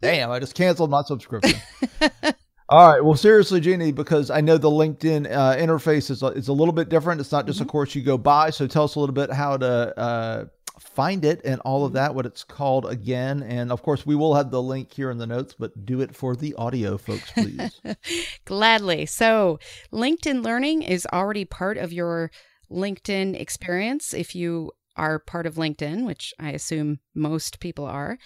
Damn, 0.00 0.30
I 0.30 0.38
just 0.38 0.54
canceled 0.54 0.90
my 0.90 1.02
subscription. 1.02 1.60
All 2.74 2.88
right. 2.88 3.04
Well, 3.04 3.14
seriously, 3.14 3.60
Jeannie, 3.60 3.92
because 3.92 4.30
I 4.30 4.40
know 4.40 4.58
the 4.58 4.68
LinkedIn 4.68 5.30
uh, 5.30 5.54
interface 5.54 6.10
is, 6.10 6.24
is 6.24 6.48
a 6.48 6.52
little 6.52 6.74
bit 6.74 6.88
different. 6.88 7.20
It's 7.20 7.30
not 7.30 7.46
just 7.46 7.60
mm-hmm. 7.60 7.68
a 7.68 7.70
course 7.70 7.94
you 7.94 8.02
go 8.02 8.18
by. 8.18 8.50
So 8.50 8.66
tell 8.66 8.82
us 8.82 8.96
a 8.96 8.98
little 8.98 9.14
bit 9.14 9.30
how 9.30 9.56
to 9.58 9.96
uh, 9.96 10.44
find 10.80 11.24
it 11.24 11.40
and 11.44 11.60
all 11.60 11.84
of 11.84 11.92
that, 11.92 12.16
what 12.16 12.26
it's 12.26 12.42
called 12.42 12.86
again. 12.86 13.44
And 13.44 13.70
of 13.70 13.84
course, 13.84 14.04
we 14.04 14.16
will 14.16 14.34
have 14.34 14.50
the 14.50 14.60
link 14.60 14.92
here 14.92 15.12
in 15.12 15.18
the 15.18 15.26
notes, 15.28 15.54
but 15.56 15.86
do 15.86 16.00
it 16.00 16.16
for 16.16 16.34
the 16.34 16.52
audio 16.54 16.98
folks, 16.98 17.30
please. 17.30 17.80
Gladly. 18.44 19.06
So, 19.06 19.60
LinkedIn 19.92 20.42
Learning 20.42 20.82
is 20.82 21.06
already 21.12 21.44
part 21.44 21.78
of 21.78 21.92
your 21.92 22.32
LinkedIn 22.72 23.40
experience 23.40 24.12
if 24.12 24.34
you 24.34 24.72
are 24.96 25.20
part 25.20 25.46
of 25.46 25.54
LinkedIn, 25.54 26.06
which 26.06 26.34
I 26.40 26.50
assume 26.50 26.98
most 27.14 27.60
people 27.60 27.84
are. 27.84 28.18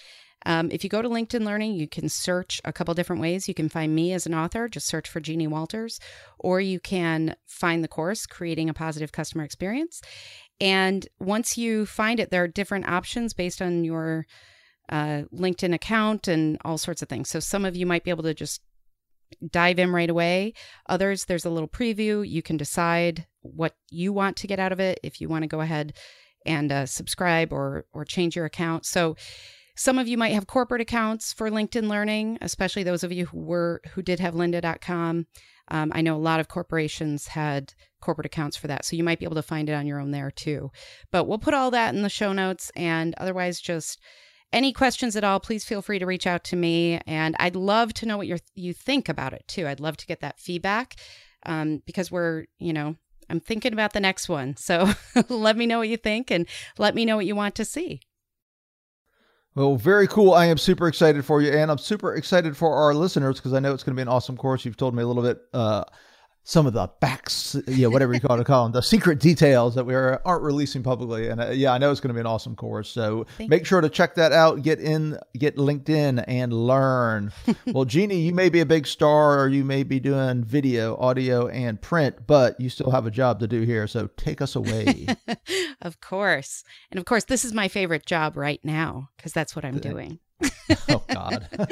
Um, 0.47 0.71
if 0.71 0.85
you 0.85 0.91
go 0.91 1.03
to 1.03 1.09
LinkedIn 1.09 1.45
Learning, 1.45 1.75
you 1.75 1.89
can 1.89 2.09
search 2.09 2.61
a 2.65 2.73
couple 2.73 2.95
different 2.95 3.21
ways. 3.21 3.49
You 3.49 3.55
can 3.55 3.69
find 3.69 3.95
me 3.95 4.13
as 4.13 4.27
an 4.27 4.35
author, 4.35 4.69
just 4.69 4.87
search 4.87 5.09
for 5.09 5.21
Jeannie 5.21 5.47
Walters, 5.47 5.99
or 6.39 6.61
you 6.61 6.81
can 6.81 7.35
find 7.47 7.83
the 7.83 7.89
course, 7.89 8.27
Creating 8.27 8.69
a 8.69 8.75
Positive 8.75 9.13
Customer 9.13 9.45
Experience. 9.45 10.01
And 10.61 11.07
once 11.19 11.59
you 11.59 11.87
find 11.87 12.21
it, 12.21 12.31
there 12.31 12.43
are 12.45 12.49
different 12.49 12.89
options 12.89 13.35
based 13.35 13.61
on 13.61 13.85
your 13.85 14.27
uh, 14.89 15.23
LinkedIn 15.35 15.75
account 15.75 16.29
and 16.29 16.59
all 16.65 16.79
sorts 16.79 17.03
of 17.03 17.09
things. 17.09 17.29
So 17.29 17.41
some 17.41 17.65
of 17.65 17.77
you 17.77 17.87
might 17.87 18.05
be 18.05 18.11
able 18.11 18.25
to 18.25 18.35
just 18.35 18.63
dive 19.51 19.79
in 19.79 19.93
right 19.93 20.09
away. 20.09 20.55
Others, 20.89 21.27
there's 21.27 21.45
a 21.45 21.51
little 21.51 21.69
preview. 21.69 22.27
You 22.27 22.43
can 22.43 22.57
decide 22.57 23.27
what 23.43 23.75
you 23.91 24.13
want 24.13 24.37
to 24.39 24.47
get 24.47 24.59
out 24.59 24.73
of 24.73 24.81
it 24.81 24.99
if 25.03 25.21
you 25.21 25.29
want 25.29 25.43
to 25.43 25.49
go 25.49 25.61
ahead 25.61 25.95
and 26.47 26.73
uh, 26.73 26.87
subscribe 26.87 27.53
or 27.53 27.85
or 27.93 28.05
change 28.05 28.37
your 28.37 28.47
account. 28.47 28.87
So 28.87 29.17
some 29.79 29.97
of 29.97 30.09
you 30.09 30.19
might 30.19 30.35
have 30.35 30.49
corporate 30.49 30.81
accounts 30.81 31.33
for 31.33 31.51
LinkedIn 31.51 31.89
Learning, 31.89 32.37
especially 32.41 32.83
those 32.83 33.05
of 33.05 33.13
you 33.13 33.27
who 33.27 33.39
were 33.39 33.81
who 33.93 34.03
did 34.03 34.19
have 34.19 34.35
lynda.com. 34.35 35.27
Um, 35.71 35.93
I 35.95 36.01
know 36.01 36.17
a 36.17 36.19
lot 36.19 36.41
of 36.41 36.49
corporations 36.49 37.29
had 37.29 37.75
corporate 38.01 38.27
accounts 38.27 38.57
for 38.57 38.67
that, 38.67 38.85
so 38.85 38.97
you 38.97 39.05
might 39.05 39.21
be 39.21 39.25
able 39.25 39.37
to 39.37 39.43
find 39.43 39.69
it 39.69 39.75
on 39.75 39.87
your 39.87 40.01
own 40.01 40.11
there 40.11 40.33
too. 40.33 40.73
But 41.13 41.25
we'll 41.25 41.39
put 41.39 41.55
all 41.55 41.71
that 41.71 41.95
in 41.95 42.03
the 42.03 42.09
show 42.09 42.33
notes, 42.33 42.73
and 42.75 43.15
otherwise, 43.19 43.61
just 43.61 44.01
any 44.53 44.73
questions 44.73 45.15
at 45.15 45.23
all, 45.23 45.39
please 45.39 45.65
feel 45.65 45.81
free 45.81 46.01
to 46.01 46.07
reach 46.07 46.27
out 46.27 46.43
to 46.45 46.57
me. 46.57 47.01
And 47.07 47.37
I'd 47.39 47.55
love 47.55 47.95
to 47.95 48.07
know 48.07 48.17
what 48.17 48.27
you 48.27 48.39
you 48.57 48.73
think 48.75 49.09
about 49.09 49.33
it 49.33 49.45
too. 49.47 49.69
I'd 49.69 49.79
love 49.79 49.97
to 49.99 50.07
get 50.07 50.21
that 50.21 50.41
feedback 50.41 50.97
um, 51.47 51.83
because 51.87 52.11
we're 52.11 52.47
you 52.59 52.73
know 52.73 52.97
I'm 53.31 53.39
thinking 53.39 53.73
about 53.73 53.93
the 53.93 54.01
next 54.01 54.29
one. 54.29 54.57
So 54.57 54.91
let 55.29 55.57
me 55.57 55.67
know 55.67 55.79
what 55.79 55.89
you 55.89 55.99
think 55.99 56.33
and 56.33 56.49
let 56.79 56.97
me 56.97 57.05
know 57.05 57.15
what 57.15 57.27
you 57.27 57.37
want 57.37 57.55
to 57.57 57.65
see. 57.65 58.01
Well, 59.59 59.75
very 59.75 60.07
cool. 60.07 60.35
I 60.35 60.47
am 60.47 60.57
super 60.57 60.87
excited 60.87 61.25
for 61.25 61.43
you, 61.43 61.51
and 61.51 61.69
I'm 61.69 61.79
super 61.79 62.15
excited 62.15 62.57
for 62.57 62.73
our 62.77 62.95
listeners 62.95 63.39
because 63.39 63.53
I 63.55 63.59
know 63.59 63.75
it's 63.75 63.83
going 63.83 63.97
to 63.97 63.99
be 63.99 64.03
an 64.03 64.07
awesome 64.07 64.37
course. 64.37 64.65
You've 64.65 64.77
told 64.77 64.95
me 64.95 65.03
a 65.03 65.07
little 65.09 65.25
bit 65.25 65.41
uh, 65.53 65.83
some 66.49 66.67
of 66.67 66.73
the 66.73 66.91
backs, 67.01 67.59
you 67.67 67.83
know, 67.83 67.91
whatever 67.91 68.15
you 68.15 68.21
call, 68.21 68.39
to 68.39 68.43
call 68.43 68.63
them, 68.63 68.73
the 68.73 68.81
secret 68.81 69.21
details 69.21 69.75
that 69.75 69.85
we 69.85 69.95
are, 69.95 70.23
aren't 70.25 70.43
releasing 70.43 70.83
publicly. 70.83 71.29
And 71.29 71.43
uh, 71.43 71.51
yeah, 71.51 71.75
I 71.75 71.79
know 71.79 71.91
it's 71.91 72.01
going 72.01 72.09
to 72.09 72.15
be 72.15 72.21
an 72.21 72.27
awesome 72.27 72.57
course. 72.57 72.89
So 72.89 73.27
Thank 73.37 73.51
make 73.51 73.61
you. 73.61 73.67
sure 73.67 73.83
to 73.83 73.91
check 73.91 74.15
that 74.15 74.33
out. 74.33 74.63
Get 74.63 74.81
in, 74.81 75.19
get 75.37 75.57
LinkedIn, 75.57 76.25
and 76.27 76.55
learn. 76.55 77.33
well, 77.67 77.85
Jeannie, 77.85 78.21
you 78.21 78.33
may 78.33 78.49
be 78.49 78.61
a 78.61 78.67
big 78.67 78.87
star, 78.87 79.39
or 79.39 79.49
you 79.49 79.63
may 79.63 79.83
be 79.83 80.01
doing 80.01 80.43
video, 80.43 80.97
audio, 80.97 81.49
and 81.49 81.79
print, 81.83 82.27
but 82.27 82.59
you 82.59 82.71
still 82.71 82.93
have 82.93 83.05
a 83.05 83.11
job 83.11 83.41
to 83.41 83.47
do 83.47 83.61
here. 83.61 83.87
So 83.87 84.09
take 84.17 84.41
us 84.41 84.57
away. 84.57 85.07
of 85.83 86.01
course, 86.01 86.65
and 86.91 86.99
of 86.99 87.05
course, 87.05 87.25
this 87.25 87.45
is 87.45 87.53
my 87.53 87.69
favorite 87.69 88.07
job 88.07 88.39
right 88.39 88.65
now 88.65 89.11
because 89.19 89.35
that's 89.35 89.55
what 89.55 89.67
I'm 89.67 89.81
doing. 89.81 90.19
oh 90.89 91.03
God. 91.09 91.49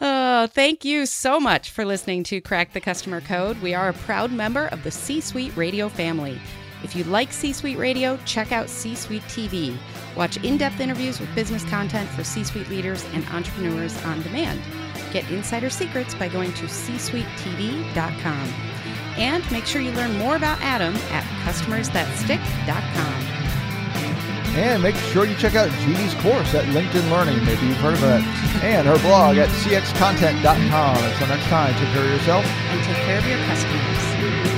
oh, 0.00 0.46
thank 0.48 0.84
you 0.84 1.06
so 1.06 1.40
much 1.40 1.70
for 1.70 1.84
listening 1.84 2.22
to 2.24 2.40
Crack 2.40 2.72
the 2.72 2.80
Customer 2.80 3.20
Code. 3.20 3.60
We 3.60 3.74
are 3.74 3.88
a 3.88 3.92
proud 3.92 4.32
member 4.32 4.66
of 4.66 4.82
the 4.82 4.90
C 4.90 5.20
Suite 5.20 5.56
Radio 5.56 5.88
family. 5.88 6.40
If 6.84 6.94
you 6.94 7.04
like 7.04 7.32
C 7.32 7.52
Suite 7.52 7.78
Radio, 7.78 8.18
check 8.24 8.52
out 8.52 8.68
C 8.68 8.94
Suite 8.94 9.22
TV. 9.22 9.76
Watch 10.16 10.36
in 10.38 10.56
depth 10.56 10.80
interviews 10.80 11.18
with 11.18 11.34
business 11.34 11.64
content 11.64 12.08
for 12.10 12.22
C 12.22 12.44
Suite 12.44 12.68
leaders 12.68 13.04
and 13.12 13.26
entrepreneurs 13.28 14.00
on 14.04 14.22
demand. 14.22 14.60
Get 15.12 15.28
insider 15.30 15.70
secrets 15.70 16.14
by 16.14 16.28
going 16.28 16.52
to 16.54 16.66
csuitetv.com. 16.66 18.48
And 19.16 19.50
make 19.50 19.66
sure 19.66 19.80
you 19.80 19.90
learn 19.92 20.16
more 20.18 20.36
about 20.36 20.60
Adam 20.60 20.94
at 21.10 21.24
customersthatstick.com. 21.44 23.47
And 24.56 24.82
make 24.82 24.96
sure 24.96 25.24
you 25.24 25.36
check 25.36 25.54
out 25.54 25.70
Jeannie's 25.80 26.14
course 26.14 26.54
at 26.54 26.64
LinkedIn 26.66 27.10
Learning. 27.10 27.44
Maybe 27.44 27.66
you've 27.66 27.76
heard 27.78 27.94
of 27.94 28.02
it. 28.02 28.22
And 28.62 28.86
her 28.86 28.98
blog 28.98 29.36
at 29.36 29.48
cxcontent.com. 29.48 30.96
Until 30.96 31.26
next 31.28 31.46
time, 31.46 31.74
take 31.74 31.92
care 31.92 32.04
of 32.04 32.10
yourself. 32.10 32.44
And 32.44 32.84
take 32.84 32.96
care 32.96 33.18
of 33.18 33.26
your 33.26 33.38
customers. 33.46 34.57